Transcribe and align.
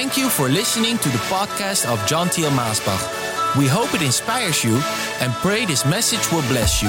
Thank 0.00 0.16
you 0.16 0.30
for 0.30 0.48
listening 0.48 0.96
to 0.96 1.10
the 1.10 1.18
podcast 1.28 1.84
of 1.84 2.06
John 2.06 2.30
Thiel 2.30 2.48
Maasbach. 2.52 3.58
We 3.58 3.66
hope 3.66 3.92
it 3.92 4.00
inspires 4.00 4.64
you 4.64 4.80
and 5.20 5.30
pray 5.44 5.66
this 5.66 5.84
message 5.84 6.26
will 6.32 6.40
bless 6.48 6.82
you. 6.82 6.88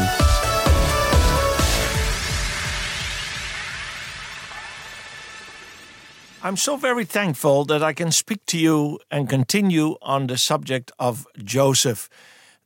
I'm 6.42 6.55
so 6.55 6.78
very 6.78 7.04
thankful 7.04 7.66
that 7.66 7.84
I 7.84 7.92
can 7.92 8.14
speak 8.14 8.46
to 8.46 8.57
you 8.57 9.00
and 9.12 9.28
continue 9.28 9.98
on 10.02 10.28
the 10.28 10.38
subject 10.38 10.93
of 10.98 11.28
Joseph, 11.38 12.07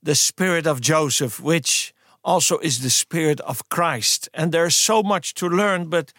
the 0.04 0.14
spirit 0.14 0.68
of 0.68 0.80
Joseph, 0.80 1.40
which 1.40 1.92
also 2.24 2.60
is 2.60 2.84
the 2.84 2.92
spirit 2.92 3.40
of 3.42 3.68
Christ. 3.70 4.30
And 4.32 4.52
there's 4.52 4.78
so 4.78 5.02
much 5.02 5.34
to 5.36 5.50
learn, 5.50 5.90
but 5.90 6.14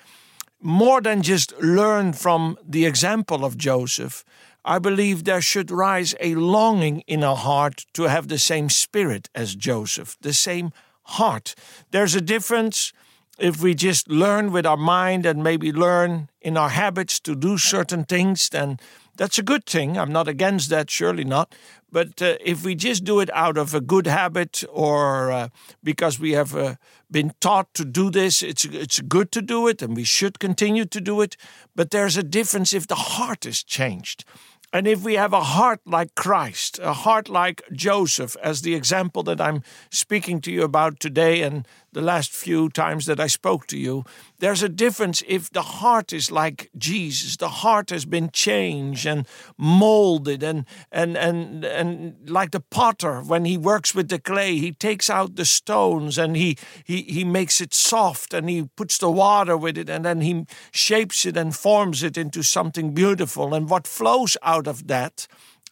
more 0.61 1.01
than 1.01 1.23
just 1.23 1.57
learn 1.61 2.13
from 2.13 2.59
the 2.67 2.87
example 2.87 3.45
of 3.45 3.57
Joseph, 3.57 4.25
I 4.65 4.79
believe 4.79 5.25
there 5.25 5.41
should 5.41 5.71
rise 5.71 6.15
a 6.21 6.35
longing 6.35 7.03
in 7.07 7.23
our 7.23 7.37
heart 7.37 7.87
to 7.95 8.05
have 8.05 8.29
the 8.29 8.39
same 8.39 8.69
spirit 8.69 9.29
as 9.35 9.55
Joseph, 9.55 10.17
the 10.21 10.33
same 10.33 10.73
heart. 11.05 11.55
There's 11.93 12.17
a 12.17 12.21
difference 12.21 12.93
if 13.39 13.63
we 13.63 13.75
just 13.75 14.09
learn 14.09 14.51
with 14.51 14.67
our 14.67 14.77
mind 14.77 15.27
and 15.27 15.45
maybe 15.45 15.71
learn 15.71 16.31
in 16.41 16.57
our 16.57 16.71
habits 16.71 17.21
to 17.21 17.37
do 17.37 17.59
certain 17.59 18.05
things, 18.05 18.49
then 18.49 18.79
that's 19.17 19.39
a 19.39 19.43
good 19.43 19.67
thing. 19.67 19.99
I'm 19.99 20.13
not 20.13 20.29
against 20.29 20.71
that, 20.71 20.91
surely 20.91 21.25
not. 21.25 21.55
But 21.97 22.21
uh, 22.21 22.37
if 22.45 22.63
we 22.63 22.75
just 22.75 23.05
do 23.05 23.21
it 23.21 23.31
out 23.33 23.57
of 23.57 23.73
a 23.73 23.81
good 23.81 24.07
habit 24.07 24.63
or 24.71 25.33
uh, 25.33 25.49
because 25.83 26.21
we 26.21 26.33
have 26.33 26.55
uh, 26.55 26.75
been 27.11 27.33
taught 27.41 27.73
to 27.73 27.87
do 27.87 28.11
this, 28.11 28.43
it's 28.43 28.67
it's 28.67 29.01
good 29.01 29.33
to 29.33 29.41
do 29.41 29.67
it, 29.67 29.81
and 29.81 29.97
we 29.97 30.05
should 30.05 30.39
continue 30.39 30.85
to 30.85 31.01
do 31.01 31.23
it. 31.23 31.39
But 31.75 31.93
there's 31.93 32.19
a 32.19 32.23
difference 32.23 32.75
if 32.75 32.87
the 32.87 33.17
heart 33.17 33.47
is 33.47 33.65
changed. 33.65 34.27
And 34.75 34.87
if 34.87 35.05
we 35.05 35.15
have 35.15 35.33
a 35.33 35.41
heart 35.41 35.81
like 35.87 36.15
Christ, 36.15 36.79
a 36.83 36.93
heart 36.93 37.31
like 37.31 37.63
Joseph, 37.73 38.37
as 38.43 38.61
the 38.61 38.75
example 38.75 39.23
that 39.23 39.41
I'm 39.41 39.63
speaking 39.91 40.43
to 40.43 40.53
you 40.53 40.65
about 40.65 41.01
today 41.01 41.41
and 41.41 41.67
the 41.97 42.03
last 42.03 42.31
few 42.31 42.69
times 42.69 43.07
that 43.07 43.19
I 43.19 43.27
spoke 43.27 43.67
to 43.69 43.79
you, 43.79 44.05
there's 44.39 44.63
a 44.63 44.69
difference 44.69 45.23
if 45.27 45.49
the 45.49 45.63
heart 45.63 46.13
is 46.13 46.31
like 46.31 46.69
Jesus. 46.77 47.39
The 47.39 47.49
heart 47.49 47.89
has 47.89 48.05
been 48.05 48.29
changed 48.29 49.07
and 49.07 49.27
molded, 49.57 50.43
and, 50.43 50.67
and, 50.93 51.17
and, 51.17 51.65
and 51.65 52.29
like 52.29 52.51
the 52.51 52.61
potter, 52.61 53.23
when 53.23 53.47
he 53.47 53.57
works 53.57 53.95
with 53.95 54.11
the 54.11 54.19
clay, 54.19 54.59
he 54.59 54.73
takes 54.73 55.09
out 55.09 55.37
the 55.37 55.47
stones 55.47 56.19
and 56.19 56.37
he, 56.37 56.59
he, 56.85 57.01
he 57.01 57.25
makes 57.25 57.63
it 57.63 57.73
soft 57.73 58.35
and 58.35 58.51
he 58.51 58.69
puts 58.77 58.99
the 58.99 59.11
water 59.11 59.57
with 59.57 59.79
it, 59.79 59.89
and 59.89 60.05
then 60.05 60.21
he 60.21 60.45
shapes 60.73 61.25
it 61.25 61.35
and 61.35 61.57
forms 61.57 62.03
it 62.03 62.19
into 62.19 62.43
something 62.43 62.93
beautiful. 62.93 63.55
And 63.55 63.71
what 63.71 63.87
flows 63.87 64.37
out 64.43 64.67
of 64.67 64.87
that 64.89 65.27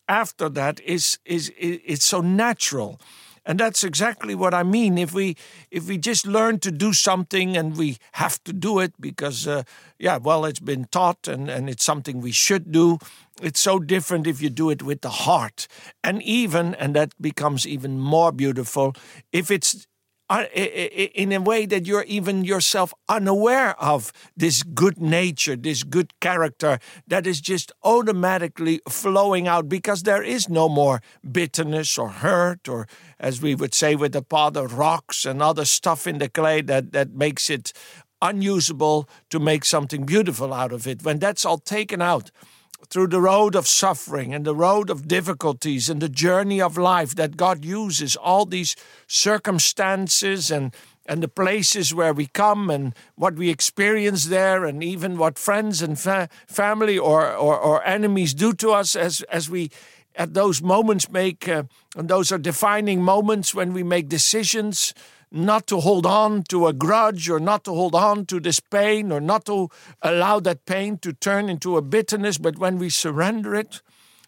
after 0.08 0.48
that 0.48 0.80
is, 0.80 1.18
is, 1.26 1.50
is 1.50 1.80
it's 1.84 2.06
so 2.06 2.22
natural 2.22 2.98
and 3.46 3.60
that's 3.60 3.84
exactly 3.84 4.34
what 4.34 4.54
I 4.54 4.62
mean. 4.62 4.98
If 4.98 5.12
we 5.12 5.36
if 5.70 5.88
we 5.88 5.98
just 5.98 6.26
learn 6.26 6.58
to 6.60 6.70
do 6.70 6.92
something 6.92 7.56
and 7.56 7.76
we 7.76 7.98
have 8.12 8.42
to 8.44 8.52
do 8.52 8.78
it 8.80 8.92
because 9.00 9.46
uh, 9.46 9.62
yeah, 9.98 10.18
well, 10.18 10.44
it's 10.44 10.60
been 10.60 10.86
taught 10.86 11.28
and 11.28 11.48
and 11.50 11.68
it's 11.68 11.84
something 11.84 12.20
we 12.20 12.32
should 12.32 12.72
do. 12.72 12.98
It's 13.42 13.60
so 13.60 13.78
different 13.78 14.26
if 14.26 14.40
you 14.40 14.48
do 14.50 14.70
it 14.70 14.82
with 14.82 15.00
the 15.00 15.10
heart, 15.10 15.66
and 16.02 16.22
even 16.22 16.74
and 16.74 16.94
that 16.94 17.12
becomes 17.20 17.66
even 17.66 17.98
more 17.98 18.32
beautiful 18.32 18.94
if 19.32 19.50
it's 19.50 19.86
in 20.42 21.32
a 21.32 21.40
way 21.40 21.66
that 21.66 21.86
you're 21.86 22.04
even 22.04 22.44
yourself 22.44 22.94
unaware 23.08 23.80
of 23.80 24.12
this 24.36 24.62
good 24.62 25.00
nature, 25.00 25.56
this 25.56 25.82
good 25.82 26.18
character 26.20 26.78
that 27.06 27.26
is 27.26 27.40
just 27.40 27.72
automatically 27.82 28.80
flowing 28.88 29.46
out 29.46 29.68
because 29.68 30.02
there 30.02 30.22
is 30.22 30.48
no 30.48 30.68
more 30.68 31.00
bitterness 31.30 31.98
or 31.98 32.08
hurt 32.08 32.68
or, 32.68 32.86
as 33.20 33.40
we 33.40 33.54
would 33.54 33.74
say 33.74 33.94
with 33.94 34.12
the 34.12 34.24
father, 34.28 34.66
rocks 34.66 35.24
and 35.24 35.42
other 35.42 35.64
stuff 35.64 36.06
in 36.06 36.18
the 36.18 36.28
clay 36.28 36.60
that, 36.62 36.92
that 36.92 37.10
makes 37.10 37.50
it 37.50 37.72
unusable 38.22 39.08
to 39.28 39.38
make 39.38 39.64
something 39.64 40.04
beautiful 40.04 40.54
out 40.54 40.72
of 40.72 40.86
it. 40.86 41.04
When 41.04 41.18
that's 41.18 41.44
all 41.44 41.58
taken 41.58 42.00
out, 42.00 42.30
through 42.88 43.08
the 43.08 43.20
road 43.20 43.54
of 43.54 43.66
suffering 43.66 44.34
and 44.34 44.44
the 44.44 44.54
road 44.54 44.90
of 44.90 45.08
difficulties 45.08 45.88
and 45.88 46.00
the 46.00 46.08
journey 46.08 46.60
of 46.60 46.76
life 46.78 47.14
that 47.14 47.36
God 47.36 47.64
uses 47.64 48.16
all 48.16 48.46
these 48.46 48.76
circumstances 49.06 50.50
and 50.50 50.74
and 51.06 51.22
the 51.22 51.28
places 51.28 51.94
where 51.94 52.14
we 52.14 52.26
come 52.26 52.70
and 52.70 52.94
what 53.14 53.34
we 53.34 53.50
experience 53.50 54.26
there 54.26 54.64
and 54.64 54.82
even 54.82 55.18
what 55.18 55.38
friends 55.38 55.82
and 55.82 56.00
fa- 56.00 56.30
family 56.46 56.98
or, 56.98 57.30
or, 57.30 57.58
or 57.58 57.84
enemies 57.86 58.32
do 58.32 58.52
to 58.54 58.70
us 58.70 58.96
as 58.96 59.20
as 59.22 59.50
we 59.50 59.70
at 60.16 60.34
those 60.34 60.62
moments 60.62 61.10
make 61.10 61.48
uh, 61.48 61.64
and 61.96 62.08
those 62.08 62.32
are 62.32 62.38
defining 62.38 63.02
moments 63.02 63.54
when 63.54 63.72
we 63.72 63.82
make 63.82 64.08
decisions 64.08 64.94
not 65.34 65.66
to 65.66 65.80
hold 65.80 66.06
on 66.06 66.44
to 66.44 66.68
a 66.68 66.72
grudge 66.72 67.28
or 67.28 67.40
not 67.40 67.64
to 67.64 67.72
hold 67.72 67.94
on 67.94 68.24
to 68.26 68.38
this 68.38 68.60
pain 68.60 69.10
or 69.10 69.20
not 69.20 69.44
to 69.46 69.68
allow 70.00 70.38
that 70.38 70.64
pain 70.64 70.96
to 70.98 71.12
turn 71.12 71.48
into 71.48 71.76
a 71.76 71.82
bitterness, 71.82 72.38
but 72.38 72.56
when 72.56 72.78
we 72.78 72.88
surrender 72.88 73.52
it, 73.54 73.82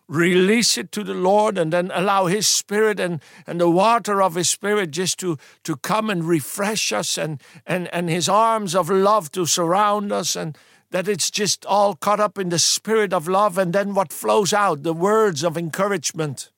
release 0.09 0.77
it 0.77 0.91
to 0.91 1.05
the 1.05 1.15
Lord 1.15 1.59
and 1.59 1.72
then 1.72 1.93
allow 1.94 2.27
His 2.27 2.49
Spirit 2.49 2.99
and, 2.99 3.21
and 3.47 3.61
the 3.61 3.71
water 3.71 4.21
of 4.21 4.34
His 4.34 4.50
Spirit 4.50 4.91
just 4.91 5.19
to, 5.21 5.39
to 5.62 5.77
come 5.77 6.11
and 6.11 6.25
refresh 6.25 6.93
us 6.93 7.17
and, 7.17 7.41
and, 7.65 7.88
and 7.94 8.11
His 8.11 8.28
arms 8.28 8.75
of 8.75 8.91
love 8.91 9.31
to 9.33 9.47
surround 9.47 10.11
us 10.11 10.34
and 10.34 10.59
that 10.91 11.09
it's 11.09 11.31
just 11.31 11.65
all 11.67 11.94
caught 11.94 12.21
up 12.21 12.37
in 12.37 12.49
the 12.49 12.59
Spirit 12.59 13.12
of 13.12 13.28
love 13.28 13.59
and 13.59 13.73
then 13.73 13.94
what 13.94 14.12
flows 14.12 14.53
out, 14.53 14.83
the 14.83 14.93
words 14.93 15.44
of 15.44 15.56
encouragement 15.56 16.50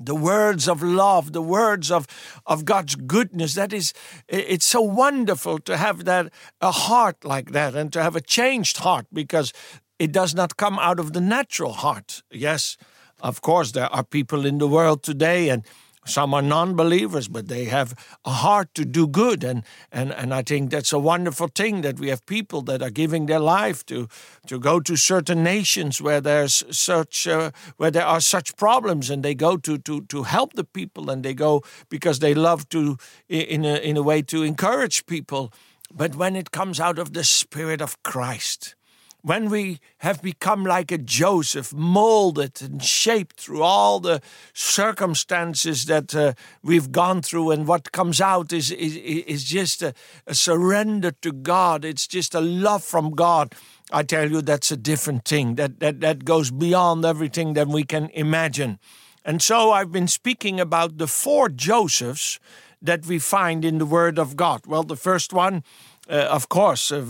the 0.00 0.14
words 0.14 0.68
of 0.68 0.82
love, 0.82 1.32
the 1.32 1.42
words 1.42 1.90
of, 1.90 2.06
of 2.46 2.64
God's 2.64 2.94
goodness. 2.94 3.54
That 3.54 3.72
is, 3.72 3.92
it's 4.28 4.66
so 4.66 4.80
wonderful 4.80 5.58
to 5.60 5.76
have 5.76 6.04
that, 6.04 6.32
a 6.60 6.70
heart 6.70 7.24
like 7.24 7.52
that 7.52 7.74
and 7.74 7.92
to 7.92 8.02
have 8.02 8.16
a 8.16 8.20
changed 8.20 8.78
heart 8.78 9.06
because 9.12 9.52
it 9.98 10.12
does 10.12 10.34
not 10.34 10.56
come 10.56 10.78
out 10.78 11.00
of 11.00 11.12
the 11.12 11.20
natural 11.20 11.72
heart. 11.72 12.22
Yes, 12.30 12.76
of 13.20 13.40
course, 13.40 13.72
there 13.72 13.92
are 13.92 14.04
people 14.04 14.46
in 14.46 14.58
the 14.58 14.68
world 14.68 15.02
today 15.02 15.48
and 15.48 15.64
some 16.08 16.34
are 16.34 16.42
non 16.42 16.74
believers, 16.74 17.28
but 17.28 17.48
they 17.48 17.66
have 17.66 17.94
a 18.24 18.30
heart 18.30 18.74
to 18.74 18.84
do 18.84 19.06
good. 19.06 19.44
And, 19.44 19.62
and, 19.92 20.12
and 20.12 20.32
I 20.32 20.42
think 20.42 20.70
that's 20.70 20.92
a 20.92 20.98
wonderful 20.98 21.48
thing 21.48 21.82
that 21.82 21.98
we 21.98 22.08
have 22.08 22.24
people 22.26 22.62
that 22.62 22.82
are 22.82 22.90
giving 22.90 23.26
their 23.26 23.38
life 23.38 23.84
to, 23.86 24.08
to 24.46 24.58
go 24.58 24.80
to 24.80 24.96
certain 24.96 25.42
nations 25.42 26.00
where 26.00 26.20
there's 26.20 26.64
such 26.70 27.26
uh, 27.28 27.50
where 27.76 27.90
there 27.90 28.06
are 28.06 28.20
such 28.20 28.56
problems 28.56 29.10
and 29.10 29.22
they 29.22 29.34
go 29.34 29.56
to, 29.56 29.78
to, 29.78 30.02
to 30.02 30.22
help 30.22 30.54
the 30.54 30.64
people 30.64 31.10
and 31.10 31.22
they 31.22 31.34
go 31.34 31.62
because 31.88 32.18
they 32.18 32.34
love 32.34 32.68
to 32.70 32.96
in 33.28 33.64
a, 33.64 33.76
in 33.76 33.96
a 33.96 34.02
way 34.02 34.22
to 34.22 34.42
encourage 34.42 35.06
people. 35.06 35.52
But 35.94 36.16
when 36.16 36.36
it 36.36 36.50
comes 36.50 36.80
out 36.80 36.98
of 36.98 37.12
the 37.12 37.24
Spirit 37.24 37.80
of 37.80 38.02
Christ, 38.02 38.74
when 39.22 39.50
we 39.50 39.80
have 39.98 40.22
become 40.22 40.64
like 40.64 40.92
a 40.92 40.98
Joseph, 40.98 41.72
molded 41.74 42.62
and 42.62 42.82
shaped 42.82 43.40
through 43.40 43.62
all 43.62 44.00
the 44.00 44.20
circumstances 44.54 45.86
that 45.86 46.14
uh, 46.14 46.34
we've 46.62 46.92
gone 46.92 47.22
through, 47.22 47.50
and 47.50 47.66
what 47.66 47.92
comes 47.92 48.20
out 48.20 48.52
is, 48.52 48.70
is, 48.70 48.96
is 48.96 49.44
just 49.44 49.82
a, 49.82 49.92
a 50.26 50.34
surrender 50.34 51.10
to 51.22 51.32
God, 51.32 51.84
it's 51.84 52.06
just 52.06 52.34
a 52.34 52.40
love 52.40 52.84
from 52.84 53.10
God. 53.10 53.54
I 53.90 54.02
tell 54.02 54.30
you, 54.30 54.42
that's 54.42 54.70
a 54.70 54.76
different 54.76 55.24
thing. 55.24 55.54
That, 55.54 55.80
that, 55.80 56.00
that 56.00 56.24
goes 56.24 56.50
beyond 56.50 57.04
everything 57.04 57.54
that 57.54 57.68
we 57.68 57.84
can 57.84 58.10
imagine. 58.10 58.78
And 59.24 59.42
so 59.42 59.72
I've 59.72 59.92
been 59.92 60.08
speaking 60.08 60.60
about 60.60 60.98
the 60.98 61.06
four 61.06 61.48
Josephs 61.48 62.38
that 62.80 63.06
we 63.06 63.18
find 63.18 63.64
in 63.64 63.78
the 63.78 63.86
Word 63.86 64.18
of 64.18 64.36
God. 64.36 64.66
Well, 64.66 64.84
the 64.84 64.96
first 64.96 65.32
one 65.32 65.64
uh, 66.08 66.26
of 66.30 66.48
course, 66.48 66.90
uh, 66.90 67.04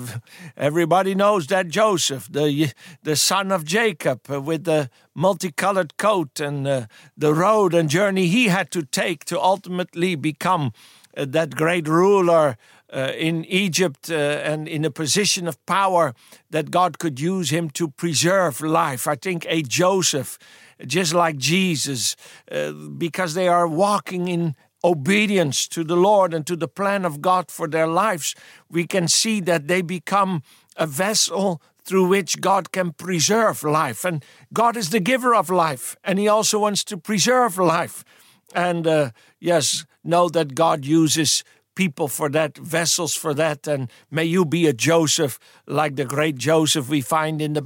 everybody 0.56 1.14
knows 1.14 1.46
that 1.46 1.68
Joseph, 1.68 2.28
the 2.30 2.72
the 3.02 3.16
son 3.16 3.52
of 3.52 3.64
Jacob, 3.64 4.20
uh, 4.30 4.40
with 4.40 4.64
the 4.64 4.90
multicolored 5.14 5.96
coat 5.96 6.40
and 6.40 6.66
uh, 6.66 6.86
the 7.16 7.32
road 7.32 7.74
and 7.74 7.88
journey 7.88 8.26
he 8.26 8.48
had 8.48 8.70
to 8.70 8.82
take 8.82 9.24
to 9.24 9.40
ultimately 9.40 10.16
become 10.16 10.72
uh, 11.16 11.24
that 11.28 11.54
great 11.54 11.86
ruler 11.86 12.56
uh, 12.92 13.12
in 13.16 13.44
Egypt 13.44 14.10
and 14.10 14.66
in 14.66 14.84
a 14.84 14.90
position 14.90 15.46
of 15.46 15.64
power 15.66 16.14
that 16.50 16.70
God 16.70 16.98
could 16.98 17.20
use 17.20 17.50
him 17.50 17.70
to 17.70 17.88
preserve 17.88 18.60
life. 18.60 19.06
I 19.06 19.14
think 19.14 19.46
a 19.48 19.62
Joseph, 19.62 20.38
just 20.86 21.12
like 21.12 21.36
Jesus, 21.36 22.16
because 22.96 23.34
they 23.34 23.46
are 23.46 23.68
walking 23.68 24.28
in 24.28 24.54
obedience 24.88 25.68
to 25.68 25.84
the 25.84 25.96
Lord 25.96 26.32
and 26.32 26.46
to 26.46 26.56
the 26.56 26.68
plan 26.68 27.04
of 27.04 27.20
God 27.20 27.50
for 27.50 27.68
their 27.68 27.86
lives, 27.86 28.34
we 28.70 28.86
can 28.86 29.06
see 29.06 29.40
that 29.42 29.68
they 29.68 29.82
become 29.82 30.42
a 30.76 30.86
vessel 30.86 31.60
through 31.84 32.06
which 32.08 32.40
God 32.40 32.72
can 32.72 32.92
preserve 32.92 33.62
life. 33.62 34.04
And 34.04 34.24
God 34.52 34.76
is 34.76 34.90
the 34.90 35.00
giver 35.00 35.34
of 35.34 35.50
life, 35.50 35.96
and 36.04 36.18
He 36.18 36.28
also 36.28 36.58
wants 36.58 36.84
to 36.84 36.96
preserve 36.96 37.58
life. 37.58 38.04
And 38.54 38.86
uh, 38.86 39.10
yes, 39.40 39.84
know 40.02 40.28
that 40.30 40.54
God 40.54 40.84
uses 40.84 41.44
people 41.78 42.08
for 42.08 42.28
that, 42.28 42.58
vessels 42.58 43.14
for 43.14 43.32
that, 43.34 43.68
and 43.68 43.88
may 44.10 44.24
you 44.24 44.44
be 44.44 44.66
a 44.66 44.72
Joseph 44.72 45.38
like 45.64 45.94
the 45.94 46.04
great 46.04 46.36
Joseph 46.36 46.88
we 46.88 47.00
find 47.00 47.40
in 47.40 47.52
the 47.52 47.62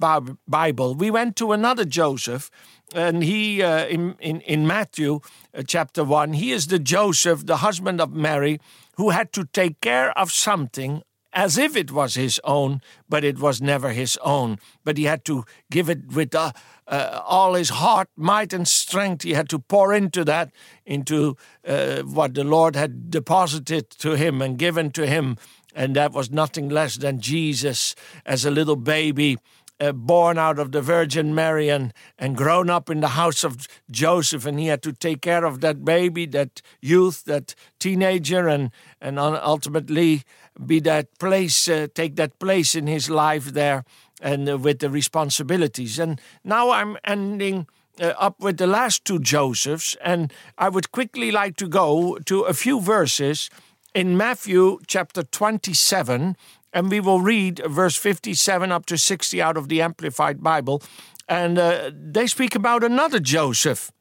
Bible. 0.46 0.94
We 0.94 1.10
went 1.10 1.34
to 1.36 1.52
another 1.52 1.86
Joseph, 1.86 2.50
and 2.94 3.24
he 3.24 3.62
uh, 3.62 3.86
in, 3.86 4.14
in 4.20 4.42
in 4.42 4.66
Matthew 4.66 5.20
uh, 5.54 5.62
chapter 5.66 6.04
one, 6.04 6.34
he 6.34 6.52
is 6.52 6.66
the 6.66 6.78
Joseph, 6.78 7.46
the 7.46 7.56
husband 7.68 8.02
of 8.02 8.12
Mary, 8.12 8.60
who 8.98 9.10
had 9.10 9.32
to 9.32 9.44
take 9.44 9.80
care 9.80 10.10
of 10.18 10.30
something 10.30 11.02
as 11.32 11.56
if 11.56 11.76
it 11.76 11.90
was 11.90 12.14
his 12.14 12.40
own, 12.44 12.80
but 13.08 13.24
it 13.24 13.38
was 13.38 13.60
never 13.60 13.90
his 13.90 14.18
own. 14.22 14.58
But 14.84 14.98
he 14.98 15.04
had 15.04 15.24
to 15.24 15.44
give 15.70 15.88
it 15.88 16.12
with 16.12 16.34
uh, 16.34 16.52
uh, 16.86 17.22
all 17.24 17.54
his 17.54 17.70
heart, 17.70 18.08
might, 18.16 18.52
and 18.52 18.68
strength. 18.68 19.22
He 19.22 19.32
had 19.32 19.48
to 19.48 19.58
pour 19.58 19.94
into 19.94 20.24
that, 20.24 20.52
into 20.84 21.36
uh, 21.66 22.02
what 22.02 22.34
the 22.34 22.44
Lord 22.44 22.76
had 22.76 23.10
deposited 23.10 23.90
to 23.90 24.16
him 24.16 24.42
and 24.42 24.58
given 24.58 24.90
to 24.92 25.06
him. 25.06 25.36
And 25.74 25.96
that 25.96 26.12
was 26.12 26.30
nothing 26.30 26.68
less 26.68 26.96
than 26.96 27.20
Jesus 27.20 27.94
as 28.26 28.44
a 28.44 28.50
little 28.50 28.76
baby. 28.76 29.38
Uh, 29.80 29.90
born 29.90 30.38
out 30.38 30.60
of 30.60 30.70
the 30.70 30.82
Virgin 30.82 31.34
Mary 31.34 31.68
and, 31.68 31.92
and 32.16 32.36
grown 32.36 32.70
up 32.70 32.88
in 32.88 33.00
the 33.00 33.08
house 33.08 33.42
of 33.42 33.66
Joseph, 33.90 34.46
and 34.46 34.60
he 34.60 34.66
had 34.66 34.80
to 34.82 34.92
take 34.92 35.22
care 35.22 35.44
of 35.44 35.60
that 35.60 35.84
baby, 35.84 36.24
that 36.26 36.62
youth, 36.80 37.24
that 37.24 37.56
teenager, 37.80 38.46
and 38.46 38.70
and 39.00 39.18
ultimately 39.18 40.22
be 40.64 40.80
that 40.80 41.18
place, 41.18 41.68
uh, 41.68 41.86
take 41.94 42.16
that 42.16 42.38
place 42.38 42.74
in 42.74 42.86
his 42.86 43.08
life 43.08 43.52
there, 43.52 43.84
and 44.20 44.48
uh, 44.48 44.58
with 44.58 44.78
the 44.78 44.90
responsibilities. 44.90 45.98
And 45.98 46.20
now 46.44 46.70
I'm 46.70 46.96
ending. 47.04 47.66
Uh, 48.00 48.14
up 48.18 48.40
with 48.40 48.56
the 48.56 48.66
last 48.66 49.04
two 49.04 49.18
Josephs, 49.18 49.98
and 50.02 50.32
I 50.56 50.70
would 50.70 50.92
quickly 50.92 51.30
like 51.30 51.56
to 51.56 51.68
go 51.68 52.16
to 52.24 52.40
a 52.40 52.54
few 52.54 52.80
verses 52.80 53.50
in 53.94 54.16
Matthew 54.16 54.78
chapter 54.86 55.22
27, 55.22 56.36
and 56.72 56.90
we 56.90 57.00
will 57.00 57.20
read 57.20 57.60
verse 57.66 57.96
57 57.96 58.72
up 58.72 58.86
to 58.86 58.96
60 58.96 59.42
out 59.42 59.56
of 59.56 59.68
the 59.68 59.82
Amplified 59.82 60.42
Bible. 60.42 60.82
And 61.28 61.58
uh, 61.58 61.90
they 61.94 62.26
speak 62.26 62.54
about 62.54 62.82
another 62.82 63.20
Joseph. 63.20 63.92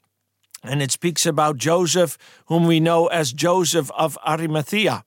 And 0.63 0.81
it 0.81 0.92
speaks 0.92 1.25
about 1.25 1.57
Joseph, 1.57 2.18
whom 2.45 2.65
we 2.65 2.80
know 2.80 3.07
as 3.07 3.33
Joseph 3.33 3.92
of 3.92 4.18
Arimathea. 4.25 5.03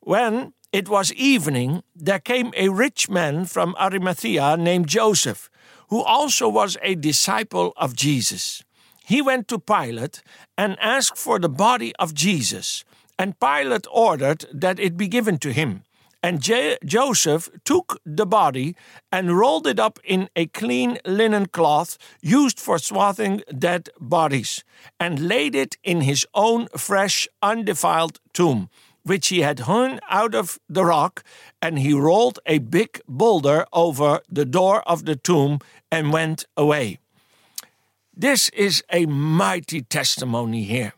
When 0.00 0.52
it 0.72 0.88
was 0.88 1.12
evening, 1.14 1.82
there 1.96 2.18
came 2.18 2.52
a 2.56 2.68
rich 2.68 3.08
man 3.08 3.46
from 3.46 3.74
Arimathea 3.80 4.56
named 4.56 4.88
Joseph, 4.88 5.50
who 5.88 6.02
also 6.02 6.48
was 6.48 6.76
a 6.82 6.94
disciple 6.94 7.72
of 7.76 7.96
Jesus. 7.96 8.62
He 9.06 9.22
went 9.22 9.48
to 9.48 9.58
Pilate 9.58 10.22
and 10.58 10.76
asked 10.80 11.16
for 11.16 11.38
the 11.38 11.48
body 11.48 11.94
of 11.98 12.12
Jesus, 12.12 12.84
and 13.18 13.40
Pilate 13.40 13.86
ordered 13.90 14.44
that 14.52 14.78
it 14.78 14.96
be 14.96 15.08
given 15.08 15.38
to 15.38 15.52
him. 15.52 15.84
And 16.22 16.42
Joseph 16.42 17.48
took 17.64 18.00
the 18.04 18.26
body 18.26 18.74
and 19.12 19.38
rolled 19.38 19.68
it 19.68 19.78
up 19.78 20.00
in 20.04 20.28
a 20.34 20.46
clean 20.46 20.98
linen 21.06 21.46
cloth 21.46 21.96
used 22.20 22.58
for 22.58 22.78
swathing 22.78 23.42
dead 23.56 23.88
bodies, 24.00 24.64
and 24.98 25.28
laid 25.28 25.54
it 25.54 25.78
in 25.84 26.02
his 26.02 26.26
own 26.34 26.66
fresh, 26.76 27.28
undefiled 27.40 28.18
tomb, 28.34 28.68
which 29.08 29.28
he 29.28 29.40
had 29.40 29.60
hewn 29.60 30.00
out 30.08 30.34
of 30.34 30.58
the 30.68 30.84
rock. 30.84 31.24
And 31.60 31.78
he 31.78 31.92
rolled 31.92 32.38
a 32.46 32.58
big 32.58 33.00
boulder 33.08 33.66
over 33.72 34.20
the 34.28 34.44
door 34.44 34.82
of 34.88 35.04
the 35.04 35.16
tomb 35.16 35.60
and 35.90 36.12
went 36.12 36.44
away. 36.56 36.98
This 38.14 38.48
is 38.50 38.82
a 38.92 39.06
mighty 39.06 39.82
testimony 39.82 40.64
here. 40.64 40.92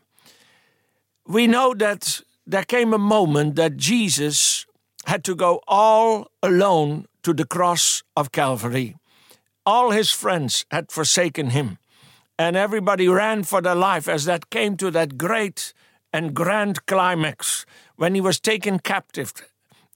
We 1.27 1.47
know 1.47 1.73
that 1.75 2.21
there 2.47 2.63
came 2.63 2.93
a 2.93 2.97
moment 2.97 3.55
that 3.55 3.77
Jesus 3.77 4.65
had 5.05 5.23
to 5.23 5.35
go 5.35 5.61
all 5.67 6.31
alone 6.43 7.05
to 7.23 7.33
the 7.33 7.45
cross 7.45 8.03
of 8.17 8.31
Calvary. 8.31 8.95
All 9.65 9.91
his 9.91 10.11
friends 10.11 10.65
had 10.71 10.91
forsaken 10.91 11.51
him, 11.51 11.77
and 12.37 12.55
everybody 12.55 13.07
ran 13.07 13.43
for 13.43 13.61
their 13.61 13.75
life 13.75 14.07
as 14.07 14.25
that 14.25 14.49
came 14.49 14.75
to 14.77 14.89
that 14.91 15.17
great 15.17 15.73
and 16.13 16.33
grand 16.33 16.85
climax 16.85 17.65
when 17.95 18.15
he 18.15 18.21
was 18.21 18.39
taken 18.39 18.79
captive 18.79 19.33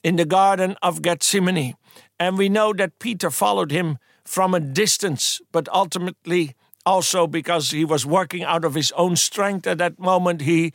in 0.04 0.16
the 0.16 0.26
Garden 0.26 0.76
of 0.82 1.02
Gethsemane. 1.02 1.76
And 2.20 2.38
we 2.38 2.50
know 2.50 2.74
that 2.74 3.00
Peter 3.00 3.30
followed 3.30 3.72
him 3.72 3.98
from 4.24 4.54
a 4.54 4.60
distance, 4.60 5.42
but 5.52 5.68
ultimately 5.70 6.56
also 6.86 7.28
because 7.28 7.72
he 7.72 7.84
was 7.84 8.06
working 8.06 8.44
out 8.44 8.64
of 8.64 8.76
his 8.76 8.92
own 8.94 9.16
strength 9.16 9.68
at 9.68 9.78
that 9.80 10.00
moment, 10.00 10.42
he 10.42 10.72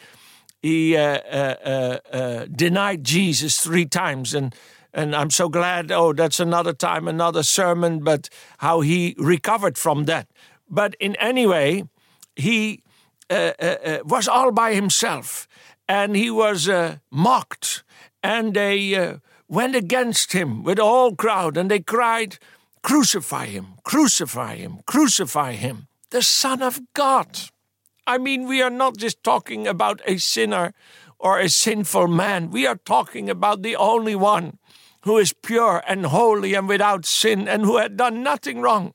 he 0.63 0.97
uh, 0.97 1.19
uh, 1.31 1.55
uh, 1.65 1.99
uh, 2.13 2.47
denied 2.55 3.05
Jesus 3.05 3.59
three 3.59 3.87
times, 3.87 4.35
and 4.35 4.55
and 4.93 5.15
I'm 5.15 5.31
so 5.31 5.49
glad. 5.49 5.91
Oh, 5.91 6.13
that's 6.13 6.41
another 6.41 6.73
time, 6.73 7.09
another 7.09 7.43
sermon. 7.43 8.01
But 8.01 8.29
how 8.59 8.81
he 8.81 9.15
recovered 9.19 9.79
from 9.79 10.05
that. 10.05 10.29
But 10.69 10.95
in 11.01 11.17
any 11.17 11.47
way, 11.47 11.85
he 12.37 12.83
Eh, 13.31 13.53
eh, 13.61 13.77
eh, 13.85 14.01
was 14.05 14.27
all 14.27 14.51
by 14.51 14.75
himself, 14.75 15.47
and 15.87 16.17
he 16.17 16.33
was 16.33 16.69
mocked, 17.13 17.85
and 18.25 18.55
they 18.55 19.21
went 19.47 19.77
against 19.77 20.33
him 20.33 20.65
with 20.65 20.81
a 20.81 20.85
whole 20.85 21.15
crowd, 21.15 21.57
and 21.57 21.71
they 21.71 21.79
cried, 21.79 22.39
"Crucify 22.83 23.47
him! 23.47 23.75
Crucify 23.85 24.57
him! 24.57 24.81
Crucify 24.85 25.53
him! 25.53 25.87
The 26.11 26.23
Son 26.23 26.61
of 26.61 26.81
God!" 26.93 27.51
I 28.05 28.19
mean, 28.19 28.49
we 28.49 28.63
are 28.63 28.77
not 28.85 28.97
just 28.97 29.23
talking 29.23 29.69
about 29.69 30.03
a 30.07 30.19
sinner 30.19 30.73
or 31.21 31.39
a 31.39 31.49
sinful 31.49 32.09
man. 32.09 32.51
We 32.51 32.67
are 32.67 32.81
talking 32.85 33.31
about 33.31 33.63
the 33.63 33.77
only 33.77 34.17
one 34.17 34.59
who 35.03 35.19
is 35.19 35.33
pure 35.33 35.85
and 35.87 36.07
holy 36.07 36.55
and 36.55 36.67
without 36.67 37.07
sin 37.07 37.47
and 37.47 37.63
who 37.63 37.77
had 37.77 37.97
done 37.97 38.25
nothing 38.25 38.61
wrong. 38.61 38.93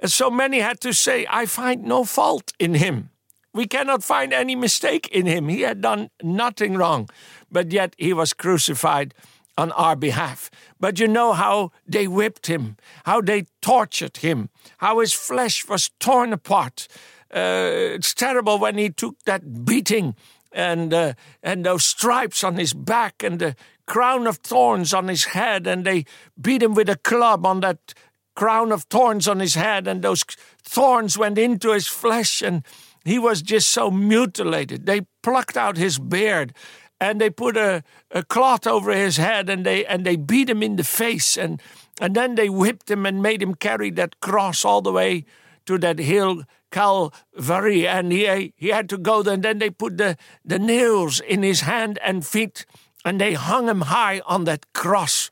And 0.00 0.10
so 0.10 0.30
many 0.30 0.58
had 0.58 0.80
to 0.80 0.92
say, 0.92 1.26
I 1.30 1.46
find 1.46 1.84
no 1.84 2.04
fault 2.04 2.52
in 2.58 2.74
him. 2.74 3.11
We 3.54 3.66
cannot 3.66 4.02
find 4.02 4.32
any 4.32 4.56
mistake 4.56 5.08
in 5.08 5.26
him. 5.26 5.48
He 5.48 5.60
had 5.62 5.80
done 5.80 6.10
nothing 6.22 6.76
wrong, 6.76 7.08
but 7.50 7.70
yet 7.72 7.94
he 7.98 8.12
was 8.12 8.32
crucified 8.32 9.14
on 9.58 9.72
our 9.72 9.94
behalf. 9.96 10.50
But 10.80 10.98
you 10.98 11.06
know 11.06 11.34
how 11.34 11.72
they 11.86 12.06
whipped 12.06 12.46
him, 12.46 12.76
how 13.04 13.20
they 13.20 13.46
tortured 13.60 14.18
him, 14.18 14.48
how 14.78 15.00
his 15.00 15.12
flesh 15.12 15.68
was 15.68 15.90
torn 16.00 16.32
apart, 16.32 16.88
uh, 17.34 17.94
it's 17.94 18.12
terrible 18.12 18.58
when 18.58 18.76
he 18.76 18.90
took 18.90 19.16
that 19.24 19.64
beating 19.64 20.14
and 20.52 20.92
uh, 20.92 21.14
and 21.42 21.64
those 21.64 21.84
stripes 21.84 22.44
on 22.44 22.56
his 22.56 22.74
back 22.74 23.22
and 23.22 23.38
the 23.38 23.56
crown 23.86 24.26
of 24.26 24.36
thorns 24.38 24.92
on 24.92 25.08
his 25.08 25.24
head, 25.24 25.66
and 25.66 25.84
they 25.84 26.04
beat 26.38 26.62
him 26.62 26.74
with 26.74 26.90
a 26.90 26.96
club 26.96 27.46
on 27.46 27.60
that 27.60 27.94
crown 28.34 28.70
of 28.70 28.84
thorns 28.84 29.26
on 29.26 29.40
his 29.40 29.54
head, 29.54 29.88
and 29.88 30.02
those 30.02 30.24
thorns 30.62 31.16
went 31.16 31.38
into 31.38 31.72
his 31.72 31.88
flesh, 31.88 32.42
and 32.42 32.62
he 33.04 33.18
was 33.18 33.42
just 33.42 33.68
so 33.68 33.90
mutilated. 33.90 34.86
They 34.86 35.02
plucked 35.22 35.56
out 35.56 35.76
his 35.76 35.98
beard 35.98 36.54
and 37.00 37.20
they 37.20 37.30
put 37.30 37.56
a, 37.56 37.82
a 38.10 38.22
cloth 38.22 38.66
over 38.66 38.92
his 38.92 39.16
head 39.16 39.50
and 39.50 39.66
they 39.66 39.84
and 39.86 40.06
they 40.06 40.16
beat 40.16 40.48
him 40.48 40.62
in 40.62 40.76
the 40.76 40.84
face 40.84 41.36
and 41.36 41.60
and 42.00 42.14
then 42.14 42.34
they 42.34 42.48
whipped 42.48 42.90
him 42.90 43.06
and 43.06 43.22
made 43.22 43.42
him 43.42 43.54
carry 43.54 43.90
that 43.90 44.20
cross 44.20 44.64
all 44.64 44.82
the 44.82 44.92
way 44.92 45.24
to 45.66 45.78
that 45.78 45.98
hill 45.98 46.44
Calvary, 46.72 47.86
and 47.86 48.10
he, 48.10 48.52
he 48.56 48.68
had 48.68 48.88
to 48.88 48.98
go 48.98 49.22
there. 49.22 49.34
And 49.34 49.44
then 49.44 49.58
they 49.58 49.70
put 49.70 49.98
the, 49.98 50.16
the 50.44 50.58
nails 50.58 51.20
in 51.20 51.44
his 51.44 51.60
hand 51.60 52.00
and 52.02 52.26
feet, 52.26 52.66
and 53.04 53.20
they 53.20 53.34
hung 53.34 53.68
him 53.68 53.82
high 53.82 54.22
on 54.26 54.44
that 54.44 54.72
cross. 54.72 55.30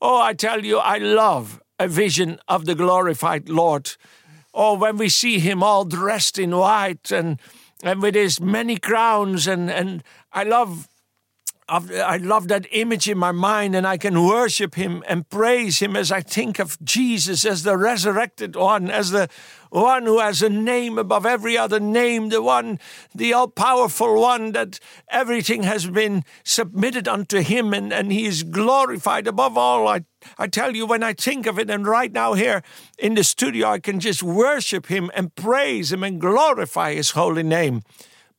Oh, 0.00 0.22
I 0.22 0.32
tell 0.32 0.64
you, 0.64 0.78
I 0.78 0.96
love 0.96 1.60
a 1.78 1.88
vision 1.88 2.38
of 2.48 2.64
the 2.64 2.74
glorified 2.74 3.50
Lord. 3.50 3.96
Oh, 4.58 4.72
when 4.72 4.96
we 4.96 5.10
see 5.10 5.38
him 5.38 5.62
all 5.62 5.84
dressed 5.84 6.38
in 6.38 6.56
white 6.56 7.12
and 7.12 7.38
and 7.82 8.00
with 8.00 8.14
his 8.14 8.40
many 8.40 8.78
crowns, 8.78 9.46
and 9.46 9.70
and 9.70 10.02
I 10.32 10.44
love 10.44 10.88
I 11.68 12.18
love 12.18 12.46
that 12.46 12.68
image 12.70 13.08
in 13.08 13.18
my 13.18 13.32
mind, 13.32 13.74
and 13.74 13.84
I 13.88 13.96
can 13.96 14.22
worship 14.22 14.76
Him 14.76 15.02
and 15.08 15.28
praise 15.28 15.80
Him 15.80 15.96
as 15.96 16.12
I 16.12 16.20
think 16.20 16.60
of 16.60 16.78
Jesus 16.84 17.44
as 17.44 17.64
the 17.64 17.76
resurrected 17.76 18.54
one, 18.54 18.88
as 18.88 19.10
the 19.10 19.28
one 19.70 20.04
who 20.04 20.20
has 20.20 20.42
a 20.42 20.48
name 20.48 20.96
above 20.96 21.26
every 21.26 21.58
other 21.58 21.80
name, 21.80 22.28
the 22.28 22.40
one, 22.40 22.78
the 23.12 23.32
all 23.32 23.48
powerful 23.48 24.20
one, 24.20 24.52
that 24.52 24.78
everything 25.08 25.64
has 25.64 25.86
been 25.86 26.22
submitted 26.44 27.08
unto 27.08 27.40
Him 27.40 27.74
and, 27.74 27.92
and 27.92 28.12
He 28.12 28.26
is 28.26 28.44
glorified 28.44 29.26
above 29.26 29.58
all. 29.58 29.88
I, 29.88 30.04
I 30.38 30.46
tell 30.46 30.76
you, 30.76 30.86
when 30.86 31.02
I 31.02 31.14
think 31.14 31.46
of 31.46 31.58
it, 31.58 31.68
and 31.68 31.84
right 31.84 32.12
now 32.12 32.34
here 32.34 32.62
in 32.96 33.14
the 33.14 33.24
studio, 33.24 33.70
I 33.70 33.80
can 33.80 33.98
just 33.98 34.22
worship 34.22 34.86
Him 34.86 35.10
and 35.14 35.34
praise 35.34 35.92
Him 35.92 36.04
and 36.04 36.20
glorify 36.20 36.94
His 36.94 37.10
holy 37.10 37.42
name. 37.42 37.82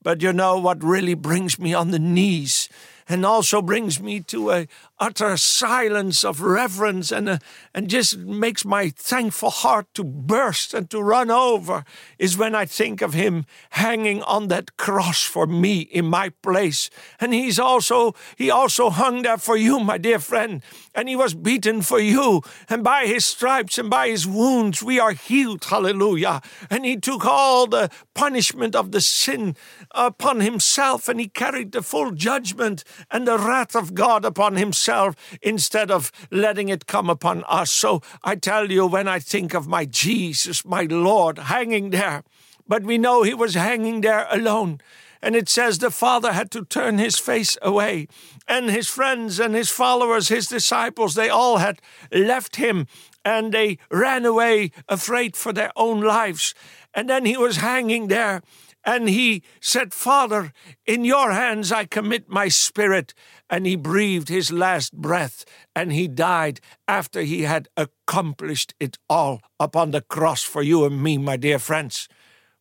But 0.02 0.22
you 0.22 0.32
know 0.32 0.58
what 0.58 0.82
really 0.82 1.16
brings 1.16 1.60
me 1.60 1.74
on 1.74 1.92
the 1.92 2.00
knees? 2.00 2.70
And 3.10 3.26
also 3.26 3.62
brings 3.62 4.00
me 4.02 4.20
to 4.22 4.52
a 4.52 4.68
utter 5.00 5.38
silence 5.38 6.24
of 6.24 6.42
reverence 6.42 7.12
and, 7.12 7.30
uh, 7.30 7.38
and 7.74 7.90
just 7.90 8.18
makes 8.18 8.66
my 8.66 8.90
thankful 8.90 9.50
heart 9.50 9.86
to 9.94 10.04
burst 10.04 10.74
and 10.74 10.90
to 10.90 11.02
run 11.02 11.30
over 11.30 11.84
is 12.18 12.38
when 12.38 12.56
I 12.56 12.66
think 12.66 13.02
of 13.02 13.14
him 13.14 13.46
hanging 13.72 14.24
on 14.24 14.48
that 14.48 14.76
cross 14.78 15.24
for 15.24 15.46
me 15.46 15.82
in 15.82 16.06
my 16.06 16.30
place. 16.42 16.90
And 17.20 17.34
he's 17.34 17.60
also, 17.60 18.16
he 18.36 18.50
also 18.50 18.90
hung 18.90 19.22
there 19.22 19.38
for 19.38 19.56
you, 19.56 19.80
my 19.80 19.98
dear 20.00 20.20
friend, 20.20 20.64
and 20.96 21.08
he 21.08 21.16
was 21.16 21.36
beaten 21.36 21.84
for 21.84 22.00
you. 22.00 22.42
And 22.68 22.84
by 22.84 23.06
his 23.06 23.26
stripes 23.26 23.78
and 23.78 23.90
by 23.90 24.08
his 24.10 24.26
wounds, 24.26 24.82
we 24.82 25.00
are 25.00 25.12
healed. 25.12 25.64
Hallelujah. 25.66 26.42
And 26.70 26.86
he 26.86 26.98
took 26.98 27.24
all 27.24 27.68
the 27.68 27.92
punishment 28.16 28.76
of 28.76 28.92
the 28.92 29.02
sin 29.02 29.56
upon 29.92 30.40
himself 30.40 31.08
and 31.08 31.20
he 31.20 31.28
carried 31.28 31.72
the 31.72 31.84
full 31.84 32.12
judgment 32.12 32.84
and 33.12 33.28
the 33.28 33.38
wrath 33.38 33.76
of 33.76 33.94
God 33.94 34.26
upon 34.26 34.56
himself 34.56 34.87
himself 34.88 35.16
instead 35.42 35.92
of 35.92 36.12
letting 36.32 36.70
it 36.70 36.88
come 36.88 37.10
upon 37.10 37.44
us. 37.48 37.74
So 37.74 38.02
I 38.24 38.36
tell 38.36 38.72
you, 38.72 38.88
when 38.88 39.08
I 39.08 39.20
think 39.20 39.54
of 39.54 39.68
my 39.68 39.86
Jesus, 39.86 40.66
my 40.66 40.84
Lord, 40.84 41.38
hanging 41.38 41.92
there, 41.92 42.24
but 42.68 42.84
we 42.84 42.98
know 42.98 43.24
he 43.24 43.34
was 43.34 43.56
hanging 43.56 44.02
there 44.02 44.28
alone. 44.32 44.80
And 45.22 45.36
it 45.36 45.50
says 45.50 45.80
the 45.80 45.92
Father 45.92 46.32
had 46.34 46.52
to 46.52 46.64
turn 46.64 47.00
his 47.00 47.18
face 47.18 47.58
away. 47.62 48.08
And 48.48 48.70
his 48.70 48.88
friends 48.88 49.40
and 49.40 49.56
his 49.56 49.70
followers, 49.70 50.30
his 50.30 50.48
disciples, 50.48 51.16
they 51.16 51.30
all 51.30 51.58
had 51.58 51.82
left 52.12 52.58
him 52.58 52.88
and 53.26 53.52
they 53.52 53.78
ran 53.92 54.26
away 54.26 54.72
afraid 54.88 55.36
for 55.36 55.52
their 55.52 55.72
own 55.76 56.02
lives. 56.02 56.54
And 56.94 57.10
then 57.10 57.26
he 57.26 57.36
was 57.36 57.58
hanging 57.58 58.08
there 58.08 58.42
and 58.88 59.10
he 59.10 59.44
said, 59.60 59.94
Father, 59.94 60.54
in 60.86 61.04
your 61.04 61.32
hands 61.32 61.74
I 61.74 61.86
commit 61.86 62.30
my 62.30 62.48
spirit. 62.48 63.14
And 63.50 63.66
he 63.66 63.76
breathed 63.76 64.30
his 64.30 64.52
last 64.52 64.94
breath 64.94 65.46
and 65.76 65.94
he 65.94 66.08
died 66.08 66.60
after 66.88 67.22
he 67.22 67.44
had 67.44 67.70
accomplished 67.78 68.74
it 68.80 68.98
all 69.10 69.42
upon 69.60 69.92
the 69.92 70.02
cross 70.02 70.44
for 70.44 70.62
you 70.62 70.84
and 70.86 71.02
me, 71.02 71.18
my 71.18 71.38
dear 71.38 71.60
friends. 71.60 72.10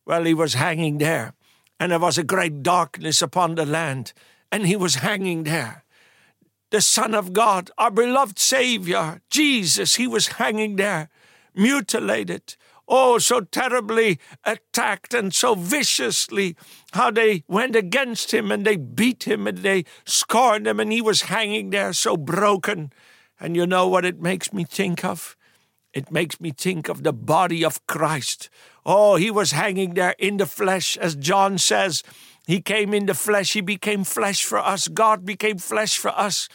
Well, 0.05 0.23
he 0.23 0.33
was 0.33 0.53
hanging 0.53 0.99
there, 0.99 1.33
and 1.79 1.91
there 1.91 1.99
was 1.99 2.17
a 2.17 2.23
great 2.23 2.63
darkness 2.63 3.21
upon 3.21 3.55
the 3.55 3.65
land, 3.65 4.13
and 4.49 4.65
he 4.65 4.77
was 4.77 4.95
hanging 4.95 5.43
there. 5.43 5.83
The 6.71 6.79
Son 6.79 7.13
of 7.13 7.33
God, 7.33 7.71
our 7.77 7.91
beloved 7.91 8.39
Savior, 8.39 9.21
Jesus, 9.29 9.95
he 9.95 10.07
was 10.07 10.27
hanging 10.39 10.77
there, 10.77 11.09
mutilated, 11.53 12.55
oh, 12.87 13.17
so 13.17 13.41
terribly 13.41 14.19
attacked 14.43 15.13
and 15.13 15.33
so 15.33 15.55
viciously, 15.55 16.55
how 16.93 17.11
they 17.11 17.43
went 17.47 17.75
against 17.75 18.33
him 18.33 18.51
and 18.51 18.65
they 18.65 18.77
beat 18.77 19.27
him 19.27 19.47
and 19.47 19.59
they 19.59 19.85
scorned 20.05 20.67
him, 20.67 20.79
and 20.79 20.91
he 20.91 21.01
was 21.01 21.23
hanging 21.23 21.69
there 21.69 21.93
so 21.93 22.17
broken. 22.17 22.91
And 23.39 23.55
you 23.55 23.67
know 23.67 23.87
what 23.87 24.05
it 24.05 24.21
makes 24.21 24.51
me 24.51 24.63
think 24.63 25.03
of? 25.03 25.35
It 25.93 26.11
makes 26.11 26.39
me 26.39 26.51
think 26.51 26.89
of 26.89 27.03
the 27.03 27.13
body 27.13 27.63
of 27.63 27.85
Christ. 27.87 28.49
Oh, 28.85 29.15
he 29.15 29.31
was 29.31 29.51
hanging 29.51 29.93
there 29.95 30.15
in 30.17 30.37
the 30.37 30.45
flesh, 30.45 30.97
as 30.97 31.15
John 31.15 31.57
says. 31.57 32.03
He 32.45 32.61
came 32.61 32.93
in 32.93 33.05
the 33.05 33.13
flesh, 33.13 33.53
he 33.53 33.61
became 33.61 34.03
flesh 34.03 34.43
for 34.43 34.59
us. 34.59 34.87
God 34.87 35.25
became 35.25 35.57
flesh 35.57 35.97
for 35.97 36.09
us. 36.09 36.47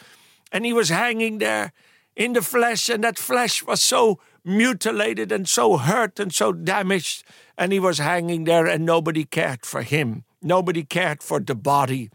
And 0.51 0.65
he 0.65 0.73
was 0.73 0.89
hanging 0.89 1.37
there 1.37 1.73
in 2.15 2.33
the 2.33 2.41
flesh, 2.41 2.89
and 2.89 3.03
that 3.03 3.17
flesh 3.17 3.63
was 3.63 3.81
so 3.81 4.19
mutilated 4.45 5.31
and 5.31 5.47
so 5.47 5.77
hurt 5.77 6.19
and 6.19 6.33
so 6.33 6.51
damaged. 6.51 7.23
And 7.57 7.71
he 7.71 7.79
was 7.79 7.99
hanging 7.99 8.43
there, 8.43 8.65
and 8.65 8.85
nobody 8.85 9.25
cared 9.25 9.65
for 9.65 9.81
him. 9.81 10.23
Nobody 10.41 10.83
cared 10.83 11.23
for 11.23 11.39
the 11.39 11.55
body. 11.55 12.09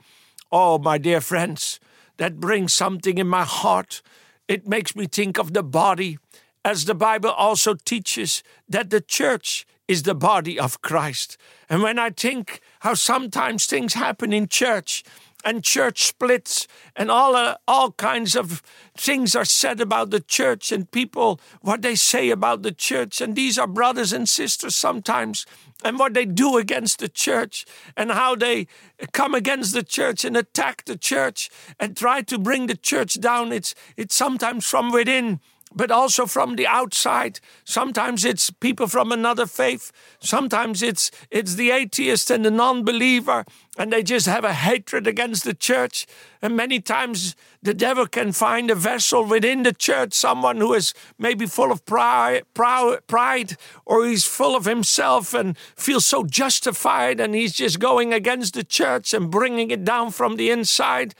Oh, 0.50 0.78
my 0.78 0.98
dear 0.98 1.20
friends, 1.20 1.80
that 2.16 2.40
brings 2.40 2.74
something 2.74 3.18
in 3.18 3.28
my 3.28 3.44
heart. 3.44 4.02
It 4.48 4.66
makes 4.66 4.96
me 4.96 5.06
think 5.06 5.38
of 5.38 5.52
the 5.52 5.62
body, 5.62 6.18
as 6.64 6.84
the 6.84 6.94
Bible 6.94 7.30
also 7.30 7.74
teaches 7.74 8.42
that 8.68 8.90
the 8.90 9.00
church 9.00 9.66
is 9.86 10.02
the 10.02 10.14
body 10.14 10.58
of 10.58 10.82
Christ. 10.82 11.38
And 11.70 11.82
when 11.82 11.98
I 11.98 12.10
think 12.10 12.60
how 12.80 12.94
sometimes 12.94 13.66
things 13.66 13.94
happen 13.94 14.32
in 14.32 14.48
church, 14.48 15.02
and 15.44 15.62
church 15.62 16.04
splits 16.04 16.66
and 16.96 17.10
all 17.10 17.36
uh, 17.36 17.56
all 17.66 17.92
kinds 17.92 18.34
of 18.36 18.62
things 18.96 19.36
are 19.36 19.44
said 19.44 19.80
about 19.80 20.10
the 20.10 20.20
church 20.20 20.72
and 20.72 20.90
people 20.90 21.40
what 21.60 21.82
they 21.82 21.94
say 21.94 22.30
about 22.30 22.62
the 22.62 22.72
church. 22.72 23.20
And 23.20 23.36
these 23.36 23.58
are 23.58 23.66
brothers 23.66 24.12
and 24.12 24.28
sisters 24.28 24.74
sometimes 24.74 25.46
and 25.84 25.98
what 25.98 26.14
they 26.14 26.24
do 26.24 26.58
against 26.58 26.98
the 26.98 27.08
church 27.08 27.64
and 27.96 28.10
how 28.10 28.34
they 28.34 28.66
come 29.12 29.34
against 29.34 29.74
the 29.74 29.84
church 29.84 30.24
and 30.24 30.36
attack 30.36 30.84
the 30.84 30.96
church 30.96 31.50
and 31.78 31.96
try 31.96 32.20
to 32.22 32.38
bring 32.38 32.66
the 32.66 32.76
church 32.76 33.20
down. 33.20 33.52
It's 33.52 33.74
it's 33.96 34.14
sometimes 34.14 34.66
from 34.66 34.90
within 34.90 35.40
but 35.74 35.90
also 35.90 36.26
from 36.26 36.56
the 36.56 36.66
outside. 36.66 37.40
Sometimes 37.64 38.24
it's 38.24 38.50
people 38.50 38.86
from 38.86 39.12
another 39.12 39.46
faith. 39.46 39.92
Sometimes 40.20 40.82
it's 40.82 41.10
it's 41.30 41.54
the 41.54 41.70
atheist 41.70 42.30
and 42.30 42.44
the 42.44 42.50
non-believer, 42.50 43.44
and 43.76 43.92
they 43.92 44.02
just 44.02 44.26
have 44.26 44.44
a 44.44 44.54
hatred 44.54 45.06
against 45.06 45.44
the 45.44 45.54
church. 45.54 46.06
And 46.40 46.56
many 46.56 46.80
times 46.80 47.34
the 47.62 47.74
devil 47.74 48.06
can 48.06 48.32
find 48.32 48.70
a 48.70 48.74
vessel 48.74 49.24
within 49.24 49.62
the 49.62 49.72
church, 49.72 50.14
someone 50.14 50.58
who 50.58 50.74
is 50.74 50.94
maybe 51.18 51.46
full 51.46 51.72
of 51.72 51.84
pride, 51.84 52.44
pride, 52.54 53.56
or 53.84 54.06
he's 54.06 54.24
full 54.24 54.56
of 54.56 54.64
himself 54.64 55.34
and 55.34 55.56
feels 55.76 56.06
so 56.06 56.24
justified, 56.24 57.20
and 57.20 57.34
he's 57.34 57.54
just 57.54 57.78
going 57.78 58.12
against 58.12 58.54
the 58.54 58.64
church 58.64 59.12
and 59.12 59.30
bringing 59.30 59.70
it 59.70 59.84
down 59.84 60.10
from 60.10 60.36
the 60.36 60.50
inside. 60.50 61.14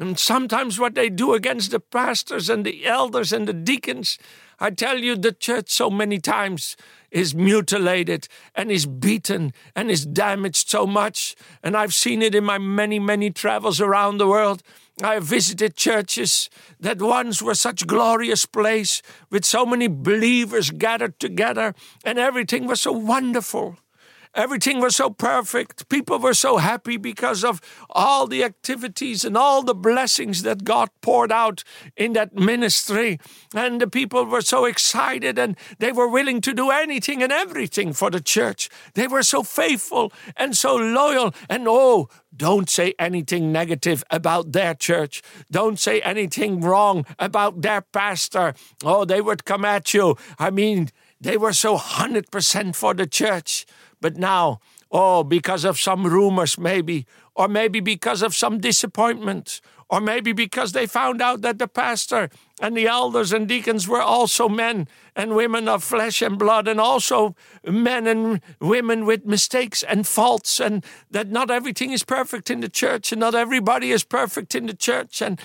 And 0.00 0.18
sometimes 0.18 0.80
what 0.80 0.94
they 0.94 1.10
do 1.10 1.34
against 1.34 1.72
the 1.72 1.78
pastors 1.78 2.48
and 2.48 2.64
the 2.64 2.86
elders 2.86 3.34
and 3.34 3.46
the 3.46 3.52
deacons, 3.52 4.18
I 4.58 4.70
tell 4.70 4.98
you, 4.98 5.14
the 5.14 5.30
church 5.30 5.68
so 5.68 5.90
many 5.90 6.18
times 6.18 6.74
is 7.10 7.34
mutilated 7.34 8.26
and 8.54 8.70
is 8.70 8.86
beaten 8.86 9.52
and 9.76 9.90
is 9.90 10.06
damaged 10.06 10.70
so 10.70 10.86
much. 10.86 11.36
And 11.62 11.76
I've 11.76 11.92
seen 11.92 12.22
it 12.22 12.34
in 12.34 12.44
my 12.44 12.56
many, 12.56 12.98
many 12.98 13.30
travels 13.30 13.78
around 13.78 14.16
the 14.16 14.26
world. 14.26 14.62
I 15.02 15.14
have 15.14 15.24
visited 15.24 15.76
churches 15.76 16.48
that 16.80 17.02
once 17.02 17.42
were 17.42 17.54
such 17.54 17.86
glorious 17.86 18.46
place 18.46 19.02
with 19.28 19.44
so 19.44 19.66
many 19.66 19.86
believers 19.86 20.70
gathered 20.70 21.20
together 21.20 21.74
and 22.04 22.18
everything 22.18 22.66
was 22.66 22.80
so 22.80 22.92
wonderful. 22.92 23.76
Everything 24.34 24.80
was 24.80 24.94
so 24.94 25.10
perfect. 25.10 25.88
People 25.88 26.20
were 26.20 26.34
so 26.34 26.58
happy 26.58 26.96
because 26.96 27.42
of 27.42 27.60
all 27.90 28.28
the 28.28 28.44
activities 28.44 29.24
and 29.24 29.36
all 29.36 29.62
the 29.62 29.74
blessings 29.74 30.42
that 30.42 30.62
God 30.62 30.88
poured 31.00 31.32
out 31.32 31.64
in 31.96 32.12
that 32.12 32.34
ministry. 32.34 33.18
And 33.54 33.80
the 33.80 33.88
people 33.88 34.24
were 34.24 34.40
so 34.40 34.66
excited 34.66 35.36
and 35.36 35.56
they 35.78 35.90
were 35.90 36.08
willing 36.08 36.40
to 36.42 36.54
do 36.54 36.70
anything 36.70 37.24
and 37.24 37.32
everything 37.32 37.92
for 37.92 38.08
the 38.08 38.20
church. 38.20 38.68
They 38.94 39.08
were 39.08 39.24
so 39.24 39.42
faithful 39.42 40.12
and 40.36 40.56
so 40.56 40.76
loyal. 40.76 41.34
And 41.48 41.66
oh, 41.66 42.08
don't 42.36 42.70
say 42.70 42.94
anything 43.00 43.50
negative 43.50 44.04
about 44.10 44.52
their 44.52 44.74
church. 44.74 45.22
Don't 45.50 45.78
say 45.78 46.00
anything 46.02 46.60
wrong 46.60 47.04
about 47.18 47.62
their 47.62 47.80
pastor. 47.80 48.54
Oh, 48.84 49.04
they 49.04 49.20
would 49.20 49.44
come 49.44 49.64
at 49.64 49.92
you. 49.92 50.16
I 50.38 50.50
mean, 50.50 50.90
they 51.20 51.36
were 51.36 51.52
so 51.52 51.76
100% 51.76 52.76
for 52.76 52.94
the 52.94 53.06
church. 53.06 53.66
But 54.00 54.16
now, 54.16 54.60
oh, 54.90 55.22
because 55.22 55.64
of 55.64 55.78
some 55.78 56.06
rumors, 56.06 56.58
maybe, 56.58 57.06
or 57.34 57.48
maybe 57.48 57.80
because 57.80 58.22
of 58.22 58.34
some 58.34 58.58
disappointment, 58.58 59.60
or 59.88 60.00
maybe 60.00 60.32
because 60.32 60.72
they 60.72 60.86
found 60.86 61.20
out 61.20 61.42
that 61.42 61.58
the 61.58 61.66
pastor 61.66 62.30
and 62.60 62.76
the 62.76 62.86
elders 62.86 63.32
and 63.32 63.48
deacons 63.48 63.88
were 63.88 64.00
also 64.00 64.48
men 64.48 64.86
and 65.16 65.34
women 65.34 65.68
of 65.68 65.82
flesh 65.82 66.22
and 66.22 66.38
blood, 66.38 66.68
and 66.68 66.80
also 66.80 67.34
men 67.64 68.06
and 68.06 68.40
women 68.60 69.04
with 69.04 69.26
mistakes 69.26 69.82
and 69.82 70.06
faults, 70.06 70.60
and 70.60 70.84
that 71.10 71.28
not 71.28 71.50
everything 71.50 71.90
is 71.90 72.04
perfect 72.04 72.50
in 72.50 72.60
the 72.60 72.68
church, 72.68 73.12
and 73.12 73.20
not 73.20 73.34
everybody 73.34 73.90
is 73.90 74.04
perfect 74.04 74.54
in 74.54 74.66
the 74.66 74.74
church, 74.74 75.20
and 75.20 75.40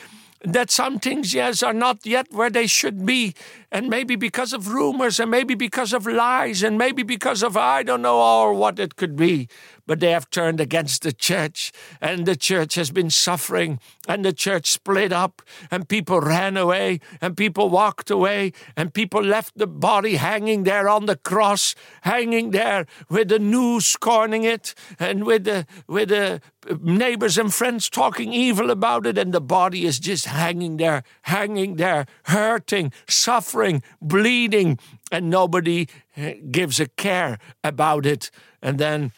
that 0.45 0.71
some 0.71 0.99
things, 0.99 1.33
yes, 1.33 1.63
are 1.63 1.73
not 1.73 2.05
yet 2.05 2.27
where 2.31 2.49
they 2.49 2.67
should 2.67 3.05
be. 3.05 3.33
And 3.71 3.89
maybe 3.89 4.15
because 4.15 4.53
of 4.53 4.69
rumors, 4.69 5.19
and 5.19 5.29
maybe 5.29 5.55
because 5.55 5.91
of 5.93 6.07
lies, 6.07 6.63
and 6.63 6.77
maybe 6.77 7.03
because 7.03 7.43
of 7.43 7.57
I 7.57 7.83
don't 7.83 8.01
know 8.01 8.21
or 8.21 8.53
what 8.53 8.79
it 8.79 8.95
could 8.95 9.15
be 9.15 9.47
but 9.85 9.99
they 9.99 10.11
have 10.11 10.29
turned 10.29 10.59
against 10.59 11.03
the 11.03 11.13
church, 11.13 11.71
and 12.01 12.25
the 12.25 12.35
church 12.35 12.75
has 12.75 12.91
been 12.91 13.09
suffering, 13.09 13.79
and 14.07 14.25
the 14.25 14.33
church 14.33 14.71
split 14.71 15.11
up, 15.11 15.41
and 15.69 15.89
people 15.89 16.19
ran 16.19 16.57
away, 16.57 16.99
and 17.21 17.37
people 17.37 17.69
walked 17.69 18.09
away, 18.09 18.53
and 18.75 18.93
people 18.93 19.23
left 19.23 19.57
the 19.57 19.67
body 19.67 20.15
hanging 20.15 20.63
there 20.63 20.89
on 20.89 21.05
the 21.05 21.15
cross, 21.15 21.75
hanging 22.01 22.51
there 22.51 22.85
with 23.09 23.29
the 23.29 23.39
news 23.39 23.85
scorning 23.85 24.43
it, 24.43 24.73
and 24.99 25.25
with 25.25 25.43
the 25.43 25.65
with 25.87 26.09
the 26.09 26.41
neighbors 26.81 27.37
and 27.37 27.53
friends 27.53 27.89
talking 27.89 28.33
evil 28.33 28.71
about 28.71 29.05
it, 29.05 29.17
and 29.17 29.33
the 29.33 29.41
body 29.41 29.85
is 29.85 29.99
just 29.99 30.25
hanging 30.25 30.77
there, 30.77 31.03
hanging 31.23 31.75
there, 31.75 32.05
hurting, 32.23 32.91
suffering, 33.07 33.83
bleeding, 34.01 34.79
and 35.11 35.29
nobody 35.29 35.87
eh, 36.17 36.35
gives 36.51 36.79
a 36.79 36.87
care 36.87 37.37
about 37.63 38.05
it. 38.05 38.31
And 38.61 38.79
then 38.79 39.11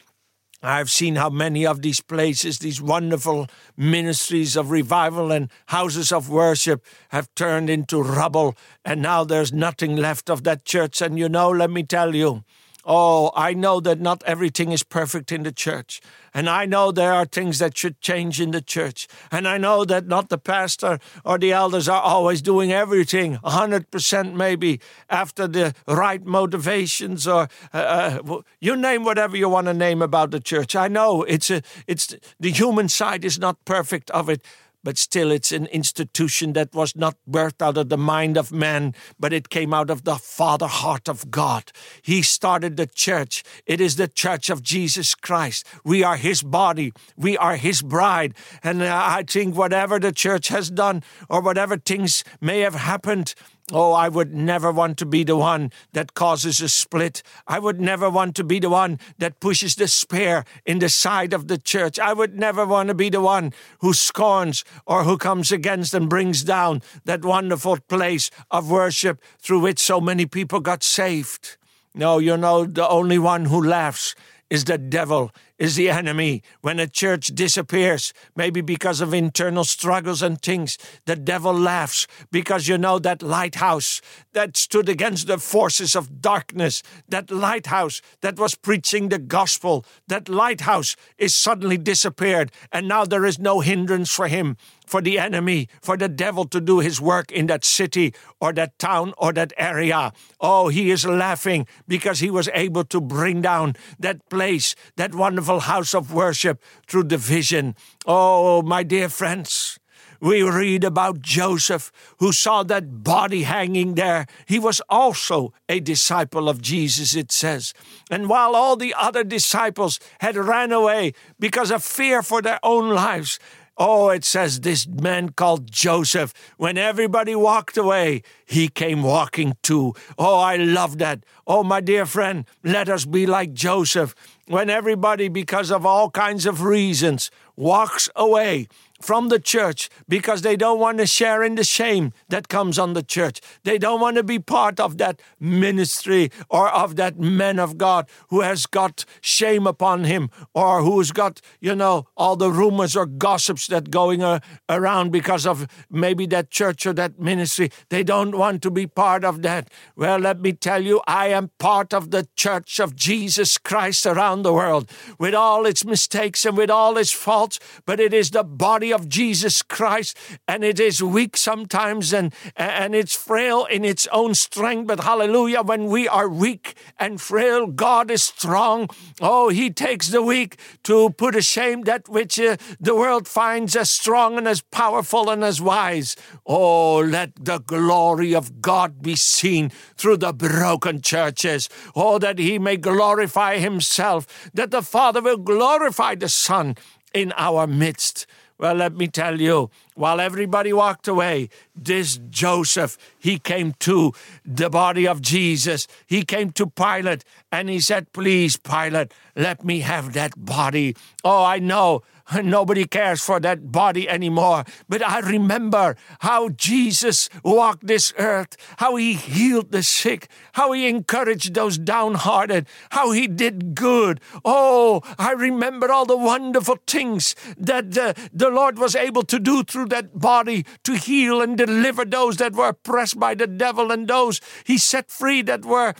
I've 0.64 0.90
seen 0.90 1.16
how 1.16 1.30
many 1.30 1.68
of 1.68 1.82
these 1.82 2.02
places, 2.02 2.60
these 2.60 2.82
wonderful 2.82 3.48
ministries 3.76 4.56
of 4.56 4.72
revival 4.72 5.32
and 5.32 5.52
houses 5.68 6.12
of 6.12 6.30
worship, 6.30 6.84
have 7.10 7.34
turned 7.36 7.70
into 7.70 8.02
rubble, 8.02 8.56
and 8.84 9.02
now 9.02 9.24
there's 9.24 9.54
nothing 9.54 9.96
left 9.96 10.30
of 10.30 10.44
that 10.46 10.66
church. 10.66 11.02
And 11.02 11.20
you 11.20 11.30
know, 11.30 11.50
let 11.50 11.70
me 11.70 11.84
tell 11.84 12.16
you, 12.16 12.44
Oh, 12.89 13.32
I 13.36 13.53
know 13.53 13.82
that 13.82 14.00
not 14.00 14.24
everything 14.25 14.72
is 14.72 14.82
perfect 14.82 15.34
in 15.34 15.44
the 15.44 15.51
church. 15.51 16.00
And 16.34 16.50
I 16.50 16.65
know 16.65 16.94
there 16.94 17.12
are 17.12 17.25
things 17.25 17.60
that 17.60 17.77
should 17.77 18.00
change 18.00 18.39
in 18.39 18.51
the 18.51 18.62
church. 18.62 19.10
And 19.29 19.46
I 19.46 19.58
know 19.58 19.84
that 19.84 20.08
not 20.08 20.29
the 20.29 20.38
pastor 20.38 21.00
or 21.25 21.38
the 21.38 21.51
elders 21.51 21.89
are 21.89 22.01
always 22.01 22.41
doing 22.41 22.72
everything 22.72 23.39
100% 23.44 24.34
maybe 24.34 24.79
after 25.10 25.48
the 25.48 25.75
right 25.86 26.25
motivations 26.25 27.27
or 27.27 27.50
uh, 27.74 28.22
uh, 28.27 28.41
you 28.62 28.77
name 28.77 29.03
whatever 29.03 29.36
you 29.36 29.50
want 29.50 29.67
to 29.67 29.74
name 29.74 30.01
about 30.01 30.32
the 30.32 30.39
church. 30.39 30.74
I 30.74 30.88
know 30.88 31.24
it's 31.24 31.50
a, 31.50 31.62
it's 31.88 32.15
the 32.39 32.51
human 32.51 32.88
side 32.88 33.25
is 33.25 33.38
not 33.38 33.65
perfect 33.65 34.10
of 34.12 34.29
it 34.29 34.46
but 34.88 34.98
still 34.98 35.32
it's 35.32 35.51
an 35.51 35.65
institution 35.65 36.53
that 36.53 36.74
was 36.74 36.96
not 36.96 37.17
birthed 37.29 37.62
out 37.62 37.75
of 37.75 37.89
the 37.89 37.98
mind 37.98 38.38
of 38.38 38.53
man, 38.53 38.96
but 39.20 39.34
it 39.34 39.50
came 39.50 39.74
out 39.74 39.89
of 39.89 40.06
the 40.06 40.15
Father 40.15 40.67
heart 40.67 41.10
of 41.10 41.29
God. 41.29 41.74
He 42.01 42.22
started 42.22 42.77
the 42.77 42.88
church. 42.88 43.44
It 43.65 43.82
is 43.82 43.98
the 43.98 44.08
church 44.08 44.50
of 44.50 44.63
Jesus 44.63 45.13
Christ. 45.13 45.67
We 45.84 46.06
are 46.06 46.15
his 46.15 46.41
body, 46.41 46.94
we 47.17 47.36
are 47.38 47.58
his 47.58 47.82
bride. 47.82 48.34
And 48.63 48.82
uh, 48.82 48.98
I 48.98 49.25
think 49.27 49.58
whatever 49.58 50.00
the 50.00 50.13
church 50.13 50.48
has 50.48 50.72
done 50.72 51.03
or 51.29 51.41
whatever 51.41 51.75
things 51.75 52.24
may 52.39 52.62
have 52.62 52.75
happened, 52.75 53.36
Oh, 53.74 53.91
I 53.91 54.07
would 54.07 54.33
never 54.33 54.71
want 54.71 54.97
to 55.00 55.05
be 55.05 55.25
the 55.25 55.36
one 55.36 55.71
that 55.91 56.13
causes 56.13 56.62
a 56.62 56.69
split. 56.69 57.21
I 57.47 57.59
would 57.59 57.81
never 57.81 58.09
want 58.09 58.33
to 58.38 58.45
be 58.45 58.59
the 58.59 58.69
one 58.69 58.97
that 59.17 59.41
pushes 59.41 59.75
the 59.75 59.89
spear 59.89 60.45
in 60.65 60.79
the 60.79 60.88
side 60.88 61.33
of 61.33 61.50
the 61.50 61.57
church. 61.57 62.00
I 62.00 62.13
would 62.13 62.39
never 62.39 62.65
want 62.65 62.88
to 62.88 62.95
be 62.95 63.09
the 63.09 63.19
one 63.19 63.51
who 63.79 63.93
scorns 63.93 64.63
or 64.86 65.03
who 65.03 65.17
comes 65.17 65.51
against 65.51 65.93
and 65.93 66.07
brings 66.07 66.43
down 66.43 66.81
that 67.03 67.25
wonderful 67.25 67.77
place 67.89 68.31
of 68.51 68.71
worship 68.71 69.21
through 69.39 69.59
which 69.59 69.79
so 69.79 70.00
many 70.00 70.25
people 70.25 70.62
got 70.62 70.81
saved. 70.81 71.57
No, 71.93 72.19
you 72.19 72.38
know, 72.38 72.65
the 72.65 72.88
only 72.88 73.19
one 73.19 73.45
who 73.45 73.62
laughs 73.62 74.15
is 74.50 74.63
the 74.63 74.77
devil, 74.77 75.31
is 75.58 75.76
the 75.76 75.90
enemy. 75.90 76.44
When 76.62 76.80
a 76.80 76.88
church 76.88 77.28
disappears, 77.28 78.14
maybe 78.36 78.62
because 78.62 79.02
of 79.02 79.14
internal 79.14 79.64
struggles 79.64 80.22
and 80.22 80.42
things, 80.42 80.78
the 81.06 81.16
devil 81.16 81.54
laughs 81.54 82.08
because 82.32 82.68
you 82.68 82.78
know 82.78 83.00
that 83.00 83.22
lighthouse 83.22 84.02
that 84.34 84.58
stood 84.58 84.90
against 84.90 85.28
the 85.28 85.38
forces 85.38 85.96
of 85.96 86.22
darkness, 86.22 86.84
that 87.10 87.32
lighthouse 87.32 88.02
that 88.22 88.38
was 88.38 88.56
preaching 88.56 89.10
the 89.10 89.20
gospel, 89.20 89.86
that 90.08 90.30
lighthouse 90.30 90.96
is 91.18 91.34
suddenly 91.34 91.78
disappeared, 91.78 92.52
and 92.72 92.88
now 92.88 93.06
there 93.06 93.26
is 93.26 93.40
no 93.40 93.60
hindrance 93.60 94.12
for 94.12 94.28
him 94.28 94.58
for 94.88 95.01
the 95.01 95.20
enemy, 95.20 95.67
for 95.82 95.98
the 95.98 96.10
devil 96.10 96.46
to 96.46 96.60
do 96.60 96.79
his 96.79 97.00
work 97.00 97.32
in 97.32 97.48
that 97.48 97.63
city 97.63 98.13
or 98.41 98.53
that 98.53 98.79
town 98.79 99.13
or 99.17 99.34
that 99.34 99.53
area. 99.58 100.13
Oh, 100.41 100.70
he 100.70 100.89
is 100.89 101.06
laughing 101.06 101.67
because 101.88 102.20
he 102.20 102.32
was 102.32 102.50
able 102.53 102.86
to 102.86 103.00
bring 103.01 103.41
down 103.41 103.75
that 104.00 104.27
place, 104.29 104.74
that 104.96 105.13
wonderful 105.13 105.60
house 105.60 105.94
of 105.94 106.13
worship 106.13 106.63
through 106.88 107.03
division. 107.03 107.75
Oh, 108.08 108.62
my 108.62 108.82
dear 108.84 109.10
friends. 109.10 109.77
We 110.20 110.41
read 110.41 110.84
about 110.84 111.22
Joseph 111.22 111.91
who 112.20 112.32
saw 112.32 112.63
that 112.63 113.03
body 113.03 113.44
hanging 113.44 113.96
there. 113.96 114.25
He 114.48 114.58
was 114.58 114.82
also 114.89 115.53
a 115.70 115.79
disciple 115.79 116.50
of 116.50 116.62
Jesus, 116.62 117.15
it 117.15 117.32
says. 117.32 117.74
And 118.10 118.27
while 118.27 118.56
all 118.56 118.75
the 118.75 118.96
other 118.98 119.24
disciples 119.24 120.00
had 120.20 120.36
ran 120.36 120.72
away 120.72 121.13
because 121.39 121.70
of 121.70 121.84
fear 121.84 122.24
for 122.24 122.41
their 122.41 122.60
own 122.63 122.89
lives, 122.89 123.38
Oh, 123.79 124.10
it 124.10 124.25
says 124.25 124.62
this 124.62 124.88
man 124.88 125.29
called 125.29 125.72
Joseph, 125.72 126.34
when 126.57 126.79
everybody 126.79 127.36
walked 127.36 127.77
away, 127.77 128.24
he 128.46 128.69
came 128.69 129.03
walking 129.03 129.55
too. 129.62 129.93
Oh, 130.17 130.39
I 130.39 130.55
love 130.55 130.98
that. 130.98 131.24
Oh, 131.46 131.63
my 131.63 131.79
dear 131.79 132.07
friend, 132.07 132.46
let 132.63 132.89
us 132.89 133.05
be 133.05 133.27
like 133.27 133.53
Joseph. 133.53 134.15
When 134.48 134.72
everybody, 134.72 135.27
because 135.27 135.72
of 135.72 135.86
all 135.86 136.10
kinds 136.10 136.48
of 136.48 136.63
reasons, 136.63 137.29
walks 137.58 138.10
away, 138.16 138.68
from 139.00 139.30
the 139.30 139.40
church 139.40 139.90
because 140.08 140.42
they 140.42 140.56
don't 140.56 140.80
want 140.80 140.98
to 140.98 141.06
share 141.06 141.44
in 141.44 141.56
the 141.56 141.64
shame 141.64 142.14
that 142.30 142.48
comes 142.48 142.80
on 142.80 142.94
the 142.94 143.04
church. 143.04 143.42
They 143.64 143.78
don't 143.78 144.02
want 144.02 144.18
to 144.18 144.24
be 144.24 144.40
part 144.40 144.80
of 144.80 144.98
that 144.98 145.22
ministry 145.40 146.32
or 146.50 146.70
of 146.70 146.96
that 146.96 147.20
man 147.20 147.60
of 147.60 147.78
God 147.78 148.10
who 148.30 148.41
has 148.41 148.65
got 148.65 149.06
shame 149.22 149.67
upon 149.67 150.06
him 150.06 150.30
or 150.54 150.82
who's 150.82 151.12
got, 151.12 151.41
you 151.60 151.76
know, 151.76 152.08
all 152.15 152.36
the 152.36 152.52
rumors 152.52 152.96
or 152.96 153.06
gossips 153.06 153.67
that 153.67 153.91
going 153.91 154.24
uh, 154.24 154.39
around 154.70 155.12
because 155.12 155.46
of 155.46 155.67
maybe 155.89 156.26
that 156.28 156.50
church 156.50 156.86
or 156.86 156.93
that 156.93 157.20
ministry. 157.20 157.72
They 157.89 158.04
don't 158.04 158.38
want 158.38 158.62
to 158.63 158.72
be 158.72 158.88
part 158.88 159.24
of 159.24 159.41
that. 159.43 159.70
Well, 159.96 160.20
let 160.20 160.39
me 160.39 160.54
tell 160.54 160.84
you, 160.84 161.02
I 161.08 161.28
am 161.28 161.52
part 161.60 161.93
of 161.93 162.12
the 162.12 162.28
church 162.36 162.80
of 162.80 162.96
Jesus 162.96 163.58
Christ 163.58 164.06
around 164.06 164.41
the 164.41 164.54
world 164.54 164.89
with 165.20 165.36
all 165.36 165.65
its 165.65 165.86
mistakes 165.86 166.46
and 166.46 166.58
with 166.58 166.70
all 166.70 166.98
its 166.98 167.12
faults, 167.12 167.46
but 167.86 167.99
it 167.99 168.13
is 168.13 168.31
the 168.31 168.43
body 168.43 168.91
of 168.91 169.07
Jesus 169.07 169.62
Christ, 169.62 170.17
and 170.47 170.63
it 170.63 170.79
is 170.79 171.01
weak 171.01 171.38
sometimes 171.38 172.12
and, 172.12 172.33
and 172.57 172.93
it's 172.93 173.15
frail 173.15 173.63
in 173.65 173.86
its 173.86 174.07
own 174.12 174.36
strength. 174.36 174.88
But 174.88 174.99
hallelujah, 174.99 175.62
when 175.62 175.86
we 175.86 176.07
are 176.07 176.27
weak 176.27 176.75
and 176.99 177.21
frail, 177.21 177.67
God 177.67 178.12
is 178.12 178.23
strong. 178.23 178.89
Oh, 179.21 179.47
He 179.49 179.69
takes 179.69 180.10
the 180.10 180.21
weak 180.21 180.60
to 180.83 181.12
put 181.12 181.38
to 181.38 181.41
shame 181.43 181.83
that 181.83 182.10
which 182.10 182.39
uh, 182.39 182.57
the 182.79 182.95
world 182.95 183.27
finds 183.27 183.75
as 183.75 183.91
strong 183.91 184.38
and 184.39 184.47
as 184.47 184.62
powerful 184.62 185.29
and 185.29 185.43
as 185.43 185.62
wise. 185.62 186.15
Oh, 186.47 186.97
let 186.97 187.31
the 187.45 187.60
glory 187.60 188.33
of 188.33 188.60
God 188.60 189.03
be 189.03 189.15
seen 189.15 189.69
through 189.95 190.17
the 190.17 190.33
broken 190.33 191.01
churches. 191.01 191.69
Oh, 191.95 192.17
that 192.17 192.39
He 192.39 192.57
may 192.57 192.77
glorify 192.77 193.60
Himself, 193.60 194.49
that 194.53 194.71
the 194.71 194.81
Father 194.81 195.21
will 195.21 195.38
glorify 195.38 196.15
the 196.15 196.29
Son 196.29 196.75
in 197.17 197.34
our 197.36 197.67
midst. 197.67 198.27
Well, 198.60 198.75
let 198.75 198.95
me 198.95 199.08
tell 199.08 199.39
you, 199.39 199.69
while 199.93 200.19
everybody 200.19 200.73
walked 200.73 201.08
away, 201.08 201.49
this 201.75 202.19
Joseph, 202.30 202.97
he 203.19 203.38
came 203.38 203.73
to 203.80 204.13
the 204.43 204.69
body 204.69 205.08
of 205.08 205.21
Jesus. 205.21 205.88
He 206.08 206.23
came 206.23 206.51
to 206.53 206.67
Pilate 206.67 207.23
and 207.51 207.69
he 207.69 207.80
said, 207.80 208.12
Please, 208.13 208.58
Pilate, 208.58 209.13
let 209.36 209.63
me 209.63 209.82
have 209.82 210.13
that 210.13 210.34
body. 210.43 210.95
Oh, 211.23 211.43
I 211.43 211.60
know 211.60 212.01
Nobody 212.44 212.86
cares 212.86 213.22
for 213.22 213.40
that 213.40 213.72
body 213.72 214.10
anymore. 214.10 214.66
But 214.90 215.06
I 215.08 215.20
remember 215.20 215.96
how 216.20 216.50
Jesus 216.50 217.30
walked 217.44 217.88
this 217.88 218.13
earth, 218.18 218.58
how 218.78 218.96
he 218.96 219.13
healed 219.13 219.72
the 219.72 219.84
sick, 219.84 220.28
how 220.54 220.74
he 220.74 220.88
encouraged 220.88 221.54
those 221.54 221.78
downhearted, 221.78 222.68
how 222.92 223.12
he 223.12 223.28
did 223.28 223.76
good. 223.76 224.20
Oh, 224.44 225.02
I 225.18 225.32
remember 225.32 225.92
all 225.92 226.06
the 226.06 226.18
wonderful 226.18 226.78
things 226.86 227.36
that 227.58 227.98
uh, 227.98 228.13
the 228.34 228.50
Lord 228.50 228.78
was 228.78 228.96
able 228.96 229.24
to 229.24 229.40
do 229.40 229.63
through 229.63 229.88
that 229.88 230.20
body 230.20 230.66
to 230.84 230.96
heal 230.96 231.42
and 231.42 231.58
deliver 231.58 232.04
those 232.04 232.38
that 232.38 232.54
were 232.54 232.70
oppressed 232.70 233.20
by 233.20 233.36
the 233.36 233.48
devil 233.48 233.92
and 233.92 234.08
those 234.08 234.42
he 234.66 234.78
set 234.78 235.10
free 235.10 235.42
that 235.44 235.63
were 235.63 235.94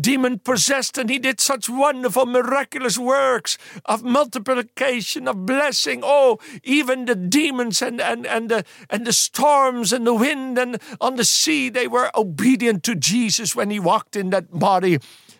demon 0.00 0.38
possessed. 0.38 0.96
And 0.96 1.10
he 1.10 1.18
did 1.18 1.40
such 1.40 1.68
wonderful, 1.68 2.26
miraculous 2.26 2.98
works 2.98 3.58
of 3.84 4.04
multiplication, 4.04 5.26
of 5.26 5.44
blessing 5.44 5.71
blessing. 5.72 6.02
Oh, 6.04 6.38
even 6.62 7.06
the 7.06 7.14
demons 7.14 7.80
and, 7.80 7.98
and, 7.98 8.26
and, 8.26 8.50
the, 8.50 8.64
and 8.90 9.06
the 9.06 9.12
storms 9.12 9.90
and 9.90 10.06
the 10.06 10.12
wind 10.12 10.58
and 10.58 10.78
on 11.00 11.16
the 11.16 11.24
sea, 11.24 11.70
they 11.70 11.88
were 11.88 12.10
obedient 12.14 12.82
to 12.84 12.94
Jesus 12.94 13.56
when 13.56 13.70
he 13.70 13.80
walked 13.80 14.14
in 14.14 14.28
that 14.30 14.58
body. 14.58 14.98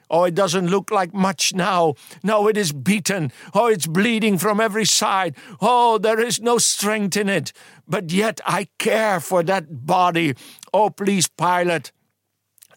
Oh, 0.09 0.25
it 0.25 0.35
doesn't 0.35 0.69
look 0.69 0.91
like 0.91 1.13
much 1.13 1.55
now. 1.55 1.95
No, 2.23 2.49
it 2.49 2.57
is 2.57 2.73
beaten. 2.73 3.31
Oh, 3.53 3.67
it's 3.67 3.87
bleeding 3.87 4.39
from 4.39 4.59
every 4.59 4.87
side. 4.87 5.37
Oh, 5.61 5.99
there 5.99 6.21
is 6.21 6.41
no 6.41 6.57
strength 6.57 7.17
in 7.17 7.29
it. 7.29 7.53
But 7.87 8.11
yet 8.11 8.41
I 8.47 8.69
care 8.79 9.21
for 9.21 9.43
that 9.43 9.87
body. 9.87 10.35
Oh, 10.73 10.89
please, 10.89 11.29
Pilate. 11.29 11.93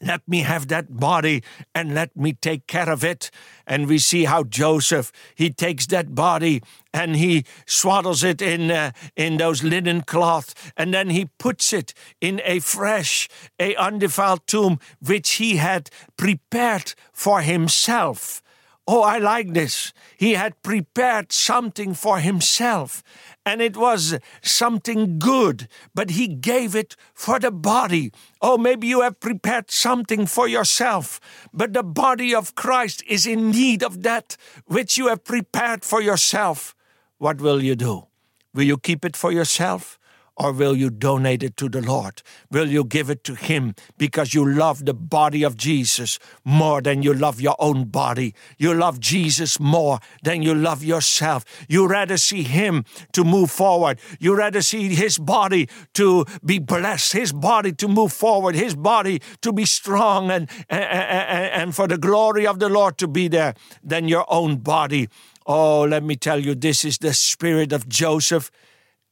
Let 0.01 0.27
me 0.27 0.41
have 0.41 0.67
that 0.67 0.97
body 0.97 1.43
and 1.73 1.95
let 1.95 2.15
me 2.15 2.33
take 2.33 2.67
care 2.67 2.89
of 2.89 3.03
it. 3.03 3.31
And 3.67 3.87
we 3.87 3.97
see 3.97 4.25
how 4.25 4.43
Joseph, 4.43 5.11
he 5.35 5.49
takes 5.49 5.87
that 5.87 6.13
body 6.13 6.61
and 6.93 7.15
he 7.15 7.45
swaddles 7.65 8.23
it 8.23 8.41
in, 8.41 8.71
uh, 8.71 8.91
in 9.15 9.37
those 9.37 9.63
linen 9.63 10.01
cloth 10.01 10.53
and 10.77 10.93
then 10.93 11.09
he 11.09 11.29
puts 11.37 11.73
it 11.73 11.93
in 12.21 12.41
a 12.43 12.59
fresh, 12.59 13.27
a 13.59 13.75
undefiled 13.75 14.45
tomb 14.47 14.79
which 14.99 15.33
he 15.33 15.57
had 15.57 15.89
prepared 16.17 16.93
for 17.11 17.41
himself. 17.41 18.41
Oh, 18.87 19.01
I 19.01 19.17
like 19.17 19.53
this. 19.53 19.93
He 20.15 20.33
had 20.33 20.61
prepared 20.61 21.31
something 21.31 21.95
for 21.95 22.19
himself, 22.19 23.01
and 23.43 23.59
it 23.59 23.75
was 23.75 24.19
something 24.43 25.17
good, 25.17 25.67
but 25.95 26.11
he 26.11 26.27
gave 26.27 26.75
it 26.75 26.95
for 27.13 27.39
the 27.39 27.49
body. 27.49 28.11
Oh, 28.41 28.59
maybe 28.59 28.85
you 28.85 29.01
have 29.01 29.19
prepared 29.19 29.71
something 29.71 30.27
for 30.27 30.47
yourself, 30.47 31.19
but 31.51 31.73
the 31.73 31.81
body 31.81 32.35
of 32.35 32.53
Christ 32.53 33.03
is 33.07 33.25
in 33.25 33.49
need 33.49 33.81
of 33.83 34.03
that 34.03 34.37
which 34.65 34.99
you 34.99 35.07
have 35.07 35.23
prepared 35.23 35.83
for 35.83 35.99
yourself. 35.99 36.75
What 37.17 37.41
will 37.41 37.63
you 37.63 37.75
do? 37.75 38.07
Will 38.53 38.63
you 38.65 38.77
keep 38.77 39.03
it 39.03 39.17
for 39.17 39.31
yourself? 39.31 39.97
Or 40.37 40.51
will 40.51 40.75
you 40.75 40.89
donate 40.89 41.43
it 41.43 41.55
to 41.57 41.69
the 41.69 41.81
Lord? 41.81 42.21
Will 42.51 42.67
you 42.67 42.83
give 42.83 43.09
it 43.09 43.23
to 43.25 43.35
Him 43.35 43.75
because 43.97 44.33
you 44.33 44.45
love 44.47 44.85
the 44.85 44.93
body 44.93 45.43
of 45.43 45.55
Jesus 45.55 46.19
more 46.43 46.81
than 46.81 47.03
you 47.03 47.13
love 47.13 47.39
your 47.39 47.55
own 47.59 47.85
body? 47.85 48.35
You 48.57 48.73
love 48.73 48.99
Jesus 48.99 49.59
more 49.59 49.99
than 50.23 50.41
you 50.41 50.53
love 50.53 50.83
yourself. 50.83 51.45
You 51.69 51.87
rather 51.87 52.17
see 52.17 52.43
Him 52.43 52.83
to 53.13 53.23
move 53.23 53.49
forward. 53.49 53.99
You 54.19 54.35
rather 54.35 54.61
see 54.61 54.93
His 54.93 55.17
body 55.17 55.69
to 55.93 56.25
be 56.43 56.59
blessed, 56.59 57.13
His 57.13 57.31
body 57.31 57.71
to 57.73 57.87
move 57.87 58.11
forward, 58.11 58.55
His 58.55 58.75
body 58.75 59.21
to 59.41 59.53
be 59.53 59.65
strong 59.65 60.31
and, 60.31 60.49
and, 60.69 60.81
and 60.81 61.75
for 61.75 61.87
the 61.87 61.97
glory 61.97 62.45
of 62.45 62.59
the 62.59 62.69
Lord 62.69 62.97
to 62.97 63.07
be 63.07 63.27
there 63.27 63.53
than 63.83 64.07
your 64.07 64.25
own 64.27 64.57
body. 64.57 65.07
Oh, 65.47 65.83
let 65.83 66.03
me 66.03 66.15
tell 66.15 66.39
you, 66.39 66.55
this 66.55 66.83
is 66.83 66.97
the 66.97 67.13
spirit 67.13 67.71
of 67.71 67.87
Joseph 67.87 68.49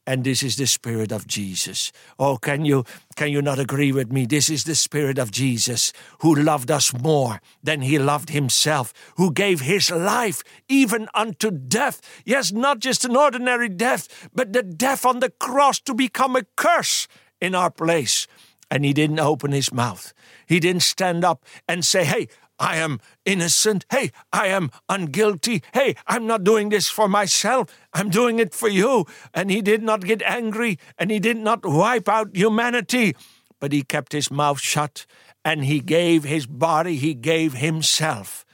and 0.06 0.24
this 0.24 0.44
is 0.44 0.58
the 0.58 0.68
spirit 0.68 1.12
of 1.12 1.28
Jesus. 1.28 1.92
Oh, 2.20 2.38
can 2.38 2.66
you 2.66 2.84
can 3.16 3.32
you 3.32 3.42
not 3.42 3.60
agree 3.60 3.92
with 3.92 4.12
me? 4.12 4.26
This 4.26 4.50
is 4.50 4.63
the 4.63 4.76
spirit 4.76 5.18
of 5.18 5.32
Jesus 5.32 5.94
who 6.20 6.36
loved 6.36 6.72
us 6.72 6.94
more 6.94 7.42
than 7.62 7.82
he 7.82 7.98
loved 8.00 8.30
himself, 8.30 8.94
who 9.16 9.32
gave 9.32 9.62
his 9.62 9.92
life 9.92 10.44
even 10.68 11.08
unto 11.13 11.52
death. 11.52 12.02
Yes, 12.26 12.52
not 12.52 12.80
just 12.80 13.06
an 13.06 13.16
ordinary 13.16 13.70
death, 13.70 14.30
but 14.34 14.54
the 14.54 14.63
death 14.63 15.06
on 15.06 15.20
the 15.20 15.30
cross 15.30 15.80
to 15.82 15.94
become 15.94 16.36
a 16.36 16.44
curse 16.56 17.08
in 17.39 17.56
our 17.56 17.72
place. 17.72 18.28
And 18.70 18.84
he 18.84 18.94
didn't 18.94 19.20
open 19.20 19.52
his 19.52 19.72
mouth. 19.72 20.13
He 20.48 20.60
didn't 20.60 20.82
stand 20.82 21.24
up 21.24 21.46
and 21.68 21.86
say, 21.86 22.04
"Hey, 22.04 22.28
I 22.63 22.78
am 22.78 23.02
innocent. 23.26 23.86
Hey, 23.91 24.13
I 24.32 24.47
am 24.47 24.71
unguilty. 24.88 25.62
Hey, 25.73 25.95
I'm 26.08 26.26
not 26.26 26.45
doing 26.45 26.69
this 26.69 26.88
for 26.88 27.10
myself. 27.10 27.67
I'm 27.93 28.10
doing 28.10 28.39
it 28.39 28.54
for 28.54 28.69
you. 28.69 29.06
And 29.34 29.52
he 29.52 29.62
did 29.62 29.84
not 29.84 30.06
get 30.06 30.21
angry 30.21 30.80
and 30.97 31.12
he 31.12 31.19
did 31.19 31.36
not 31.36 31.65
wipe 31.65 32.08
out 32.08 32.34
humanity, 32.34 33.17
but 33.60 33.73
he 33.73 33.84
kept 33.84 34.13
his 34.13 34.32
mouth 34.32 34.62
shut 34.62 35.06
and 35.43 35.65
he 35.65 35.82
gave 35.82 36.23
his 36.23 36.45
body, 36.45 36.95
he 36.95 37.13
gave 37.13 37.56
himself. 37.56 38.45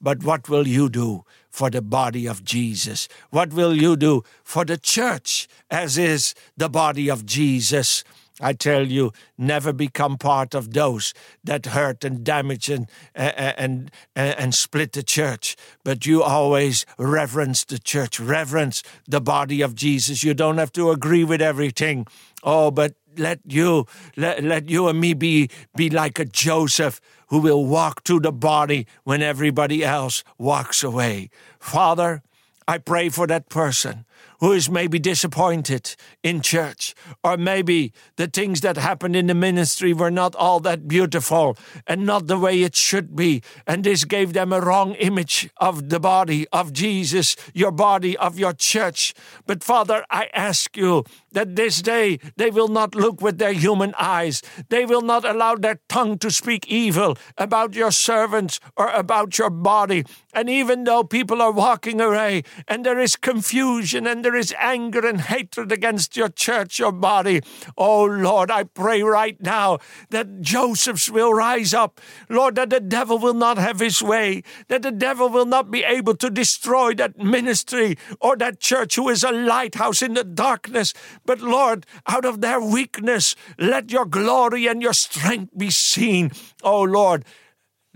But 0.00 0.22
what 0.22 0.48
will 0.48 0.68
you 0.68 0.88
do 0.88 1.24
for 1.50 1.68
the 1.68 1.82
body 1.82 2.28
of 2.28 2.44
Jesus? 2.44 3.08
What 3.30 3.52
will 3.52 3.74
you 3.74 3.96
do 3.96 4.22
for 4.44 4.64
the 4.64 4.76
church, 4.76 5.48
as 5.68 5.98
is 5.98 6.36
the 6.56 6.68
body 6.68 7.10
of 7.10 7.26
Jesus? 7.26 8.04
I 8.40 8.52
tell 8.52 8.86
you, 8.86 9.12
never 9.38 9.72
become 9.72 10.18
part 10.18 10.54
of 10.54 10.74
those 10.74 11.14
that 11.42 11.66
hurt 11.66 12.04
and 12.04 12.22
damage 12.22 12.68
and, 12.68 12.86
and, 13.14 13.90
and, 14.14 14.38
and 14.38 14.54
split 14.54 14.92
the 14.92 15.02
church. 15.02 15.56
But 15.84 16.04
you 16.04 16.22
always 16.22 16.84
reverence 16.98 17.64
the 17.64 17.78
church, 17.78 18.20
reverence 18.20 18.82
the 19.08 19.20
body 19.20 19.62
of 19.62 19.74
Jesus. 19.74 20.22
You 20.22 20.34
don't 20.34 20.58
have 20.58 20.72
to 20.72 20.90
agree 20.90 21.24
with 21.24 21.40
everything. 21.40 22.06
Oh, 22.42 22.70
but 22.70 22.94
let 23.18 23.40
you 23.46 23.86
let, 24.16 24.42
let 24.44 24.68
you 24.68 24.88
and 24.88 25.00
me 25.00 25.14
be 25.14 25.48
be 25.74 25.88
like 25.88 26.18
a 26.18 26.24
Joseph 26.24 27.00
who 27.28 27.38
will 27.38 27.64
walk 27.64 28.04
to 28.04 28.20
the 28.20 28.32
body 28.32 28.86
when 29.04 29.22
everybody 29.22 29.84
else 29.84 30.22
walks 30.38 30.84
away. 30.84 31.30
Father, 31.58 32.22
I 32.68 32.78
pray 32.78 33.08
for 33.08 33.26
that 33.26 33.48
person 33.48 34.05
who 34.40 34.52
is 34.52 34.70
maybe 34.70 34.98
disappointed 34.98 35.96
in 36.22 36.40
church, 36.40 36.94
or 37.22 37.36
maybe 37.36 37.92
the 38.16 38.26
things 38.26 38.60
that 38.60 38.76
happened 38.76 39.16
in 39.16 39.26
the 39.26 39.34
ministry 39.34 39.92
were 39.92 40.10
not 40.10 40.34
all 40.34 40.60
that 40.60 40.88
beautiful 40.88 41.56
and 41.86 42.04
not 42.04 42.26
the 42.26 42.38
way 42.38 42.62
it 42.62 42.74
should 42.74 43.16
be. 43.16 43.42
And 43.66 43.84
this 43.84 44.04
gave 44.04 44.32
them 44.32 44.52
a 44.52 44.60
wrong 44.60 44.94
image 44.94 45.48
of 45.56 45.88
the 45.88 46.00
body 46.00 46.46
of 46.52 46.72
Jesus, 46.72 47.36
your 47.54 47.72
body, 47.72 48.16
of 48.16 48.38
your 48.38 48.52
church. 48.52 49.14
But 49.46 49.64
Father, 49.64 50.04
I 50.10 50.28
ask 50.32 50.76
you 50.76 51.04
that 51.36 51.54
this 51.54 51.82
day 51.82 52.18
they 52.36 52.48
will 52.48 52.68
not 52.68 52.94
look 52.94 53.20
with 53.20 53.36
their 53.36 53.52
human 53.52 53.92
eyes. 53.98 54.40
They 54.70 54.86
will 54.86 55.02
not 55.02 55.22
allow 55.22 55.54
their 55.54 55.80
tongue 55.86 56.16
to 56.20 56.30
speak 56.30 56.66
evil 56.66 57.18
about 57.36 57.74
your 57.74 57.90
servants 57.90 58.58
or 58.74 58.88
about 58.88 59.36
your 59.36 59.50
body. 59.50 60.06
And 60.32 60.48
even 60.48 60.84
though 60.84 61.04
people 61.04 61.42
are 61.42 61.52
walking 61.52 62.00
away 62.00 62.42
and 62.66 62.86
there 62.86 62.98
is 62.98 63.16
confusion 63.16 64.06
and 64.06 64.24
there 64.24 64.34
is 64.34 64.54
anger 64.58 65.06
and 65.06 65.20
hatred 65.20 65.72
against 65.72 66.16
your 66.16 66.30
church, 66.30 66.78
your 66.78 66.92
body. 66.92 67.42
Oh 67.76 68.04
Lord, 68.04 68.50
I 68.50 68.64
pray 68.64 69.02
right 69.02 69.38
now 69.38 69.78
that 70.08 70.40
Joseph's 70.40 71.10
will 71.10 71.34
rise 71.34 71.74
up. 71.74 72.00
Lord, 72.30 72.54
that 72.54 72.70
the 72.70 72.80
devil 72.80 73.18
will 73.18 73.34
not 73.34 73.58
have 73.58 73.80
his 73.80 74.02
way, 74.02 74.42
that 74.68 74.80
the 74.80 74.90
devil 74.90 75.28
will 75.28 75.44
not 75.44 75.70
be 75.70 75.84
able 75.84 76.14
to 76.16 76.30
destroy 76.30 76.94
that 76.94 77.18
ministry 77.18 77.98
or 78.22 78.36
that 78.36 78.58
church 78.58 78.96
who 78.96 79.10
is 79.10 79.22
a 79.22 79.32
lighthouse 79.32 80.00
in 80.00 80.14
the 80.14 80.24
darkness. 80.24 80.94
But 81.26 81.40
Lord, 81.40 81.84
out 82.06 82.24
of 82.24 82.40
their 82.40 82.60
weakness, 82.60 83.34
let 83.58 83.90
your 83.90 84.06
glory 84.06 84.66
and 84.66 84.80
your 84.80 84.92
strength 84.92 85.50
be 85.56 85.70
seen. 85.70 86.30
Oh 86.62 86.82
Lord, 86.82 87.24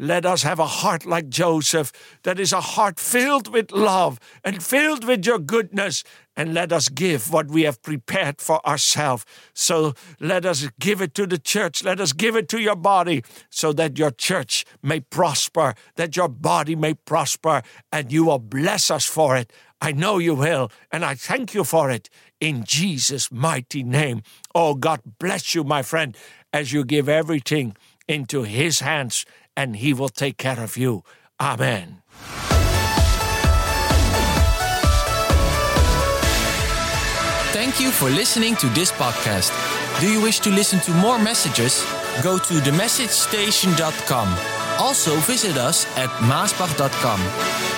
let 0.01 0.25
us 0.25 0.43
have 0.43 0.59
a 0.59 0.67
heart 0.67 1.05
like 1.05 1.29
Joseph, 1.29 1.93
that 2.23 2.41
is 2.41 2.55
a 2.55 2.63
heart 2.63 2.99
filled 2.99 3.53
with 3.53 3.71
love 3.71 4.19
and 4.43 4.63
filled 4.63 5.05
with 5.05 5.27
your 5.27 5.39
goodness. 5.39 6.03
And 6.35 6.55
let 6.55 6.73
us 6.73 6.89
give 6.89 7.31
what 7.31 7.49
we 7.49 7.65
have 7.65 7.83
prepared 7.83 8.41
for 8.41 8.67
ourselves. 8.67 9.27
So 9.53 9.93
let 10.19 10.47
us 10.47 10.67
give 10.81 11.03
it 11.03 11.15
to 11.17 11.27
the 11.27 11.37
church. 11.37 11.85
Let 11.85 12.01
us 12.01 12.15
give 12.15 12.35
it 12.35 12.49
to 12.49 12.61
your 12.61 12.77
body 12.77 13.23
so 13.51 13.75
that 13.75 13.99
your 13.99 14.11
church 14.11 14.65
may 14.83 15.01
prosper, 15.01 15.75
that 15.97 16.17
your 16.17 16.29
body 16.29 16.75
may 16.75 16.95
prosper, 16.95 17.61
and 17.93 18.11
you 18.11 18.25
will 18.25 18.39
bless 18.39 18.91
us 18.91 19.05
for 19.05 19.37
it. 19.37 19.53
I 19.83 19.93
know 19.93 20.17
you 20.17 20.35
will, 20.35 20.71
and 20.91 21.05
I 21.05 21.15
thank 21.15 21.53
you 21.53 21.63
for 21.63 21.91
it 21.91 22.09
in 22.41 22.65
Jesus' 22.65 23.31
mighty 23.31 23.83
name. 23.83 24.23
Oh, 24.55 24.75
God 24.75 25.01
bless 25.19 25.55
you, 25.55 25.63
my 25.63 25.83
friend, 25.83 26.17
as 26.55 26.73
you 26.73 26.85
give 26.85 27.09
everything 27.09 27.77
into 28.09 28.43
His 28.43 28.81
hands 28.81 29.25
and 29.57 29.77
He 29.77 29.93
will 29.93 30.09
take 30.09 30.37
care 30.37 30.61
of 30.61 30.77
you. 30.77 31.03
Amen. 31.41 32.03
Thank 37.53 37.81
you 37.81 37.91
for 37.91 38.09
listening 38.09 38.57
to 38.57 38.69
this 38.69 38.93
podcast. 38.93 39.51
Do 40.01 40.11
you 40.11 40.23
wish 40.23 40.39
to 40.41 40.51
listen 40.51 40.79
to 40.81 40.93
more 40.93 41.19
messages? 41.19 41.85
Go 42.23 42.39
to 42.39 42.55
themessagestation.com. 42.55 44.29
Also 44.79 45.15
visit 45.17 45.57
us 45.57 45.85
at 45.97 46.09
maasbach.com. 46.21 47.70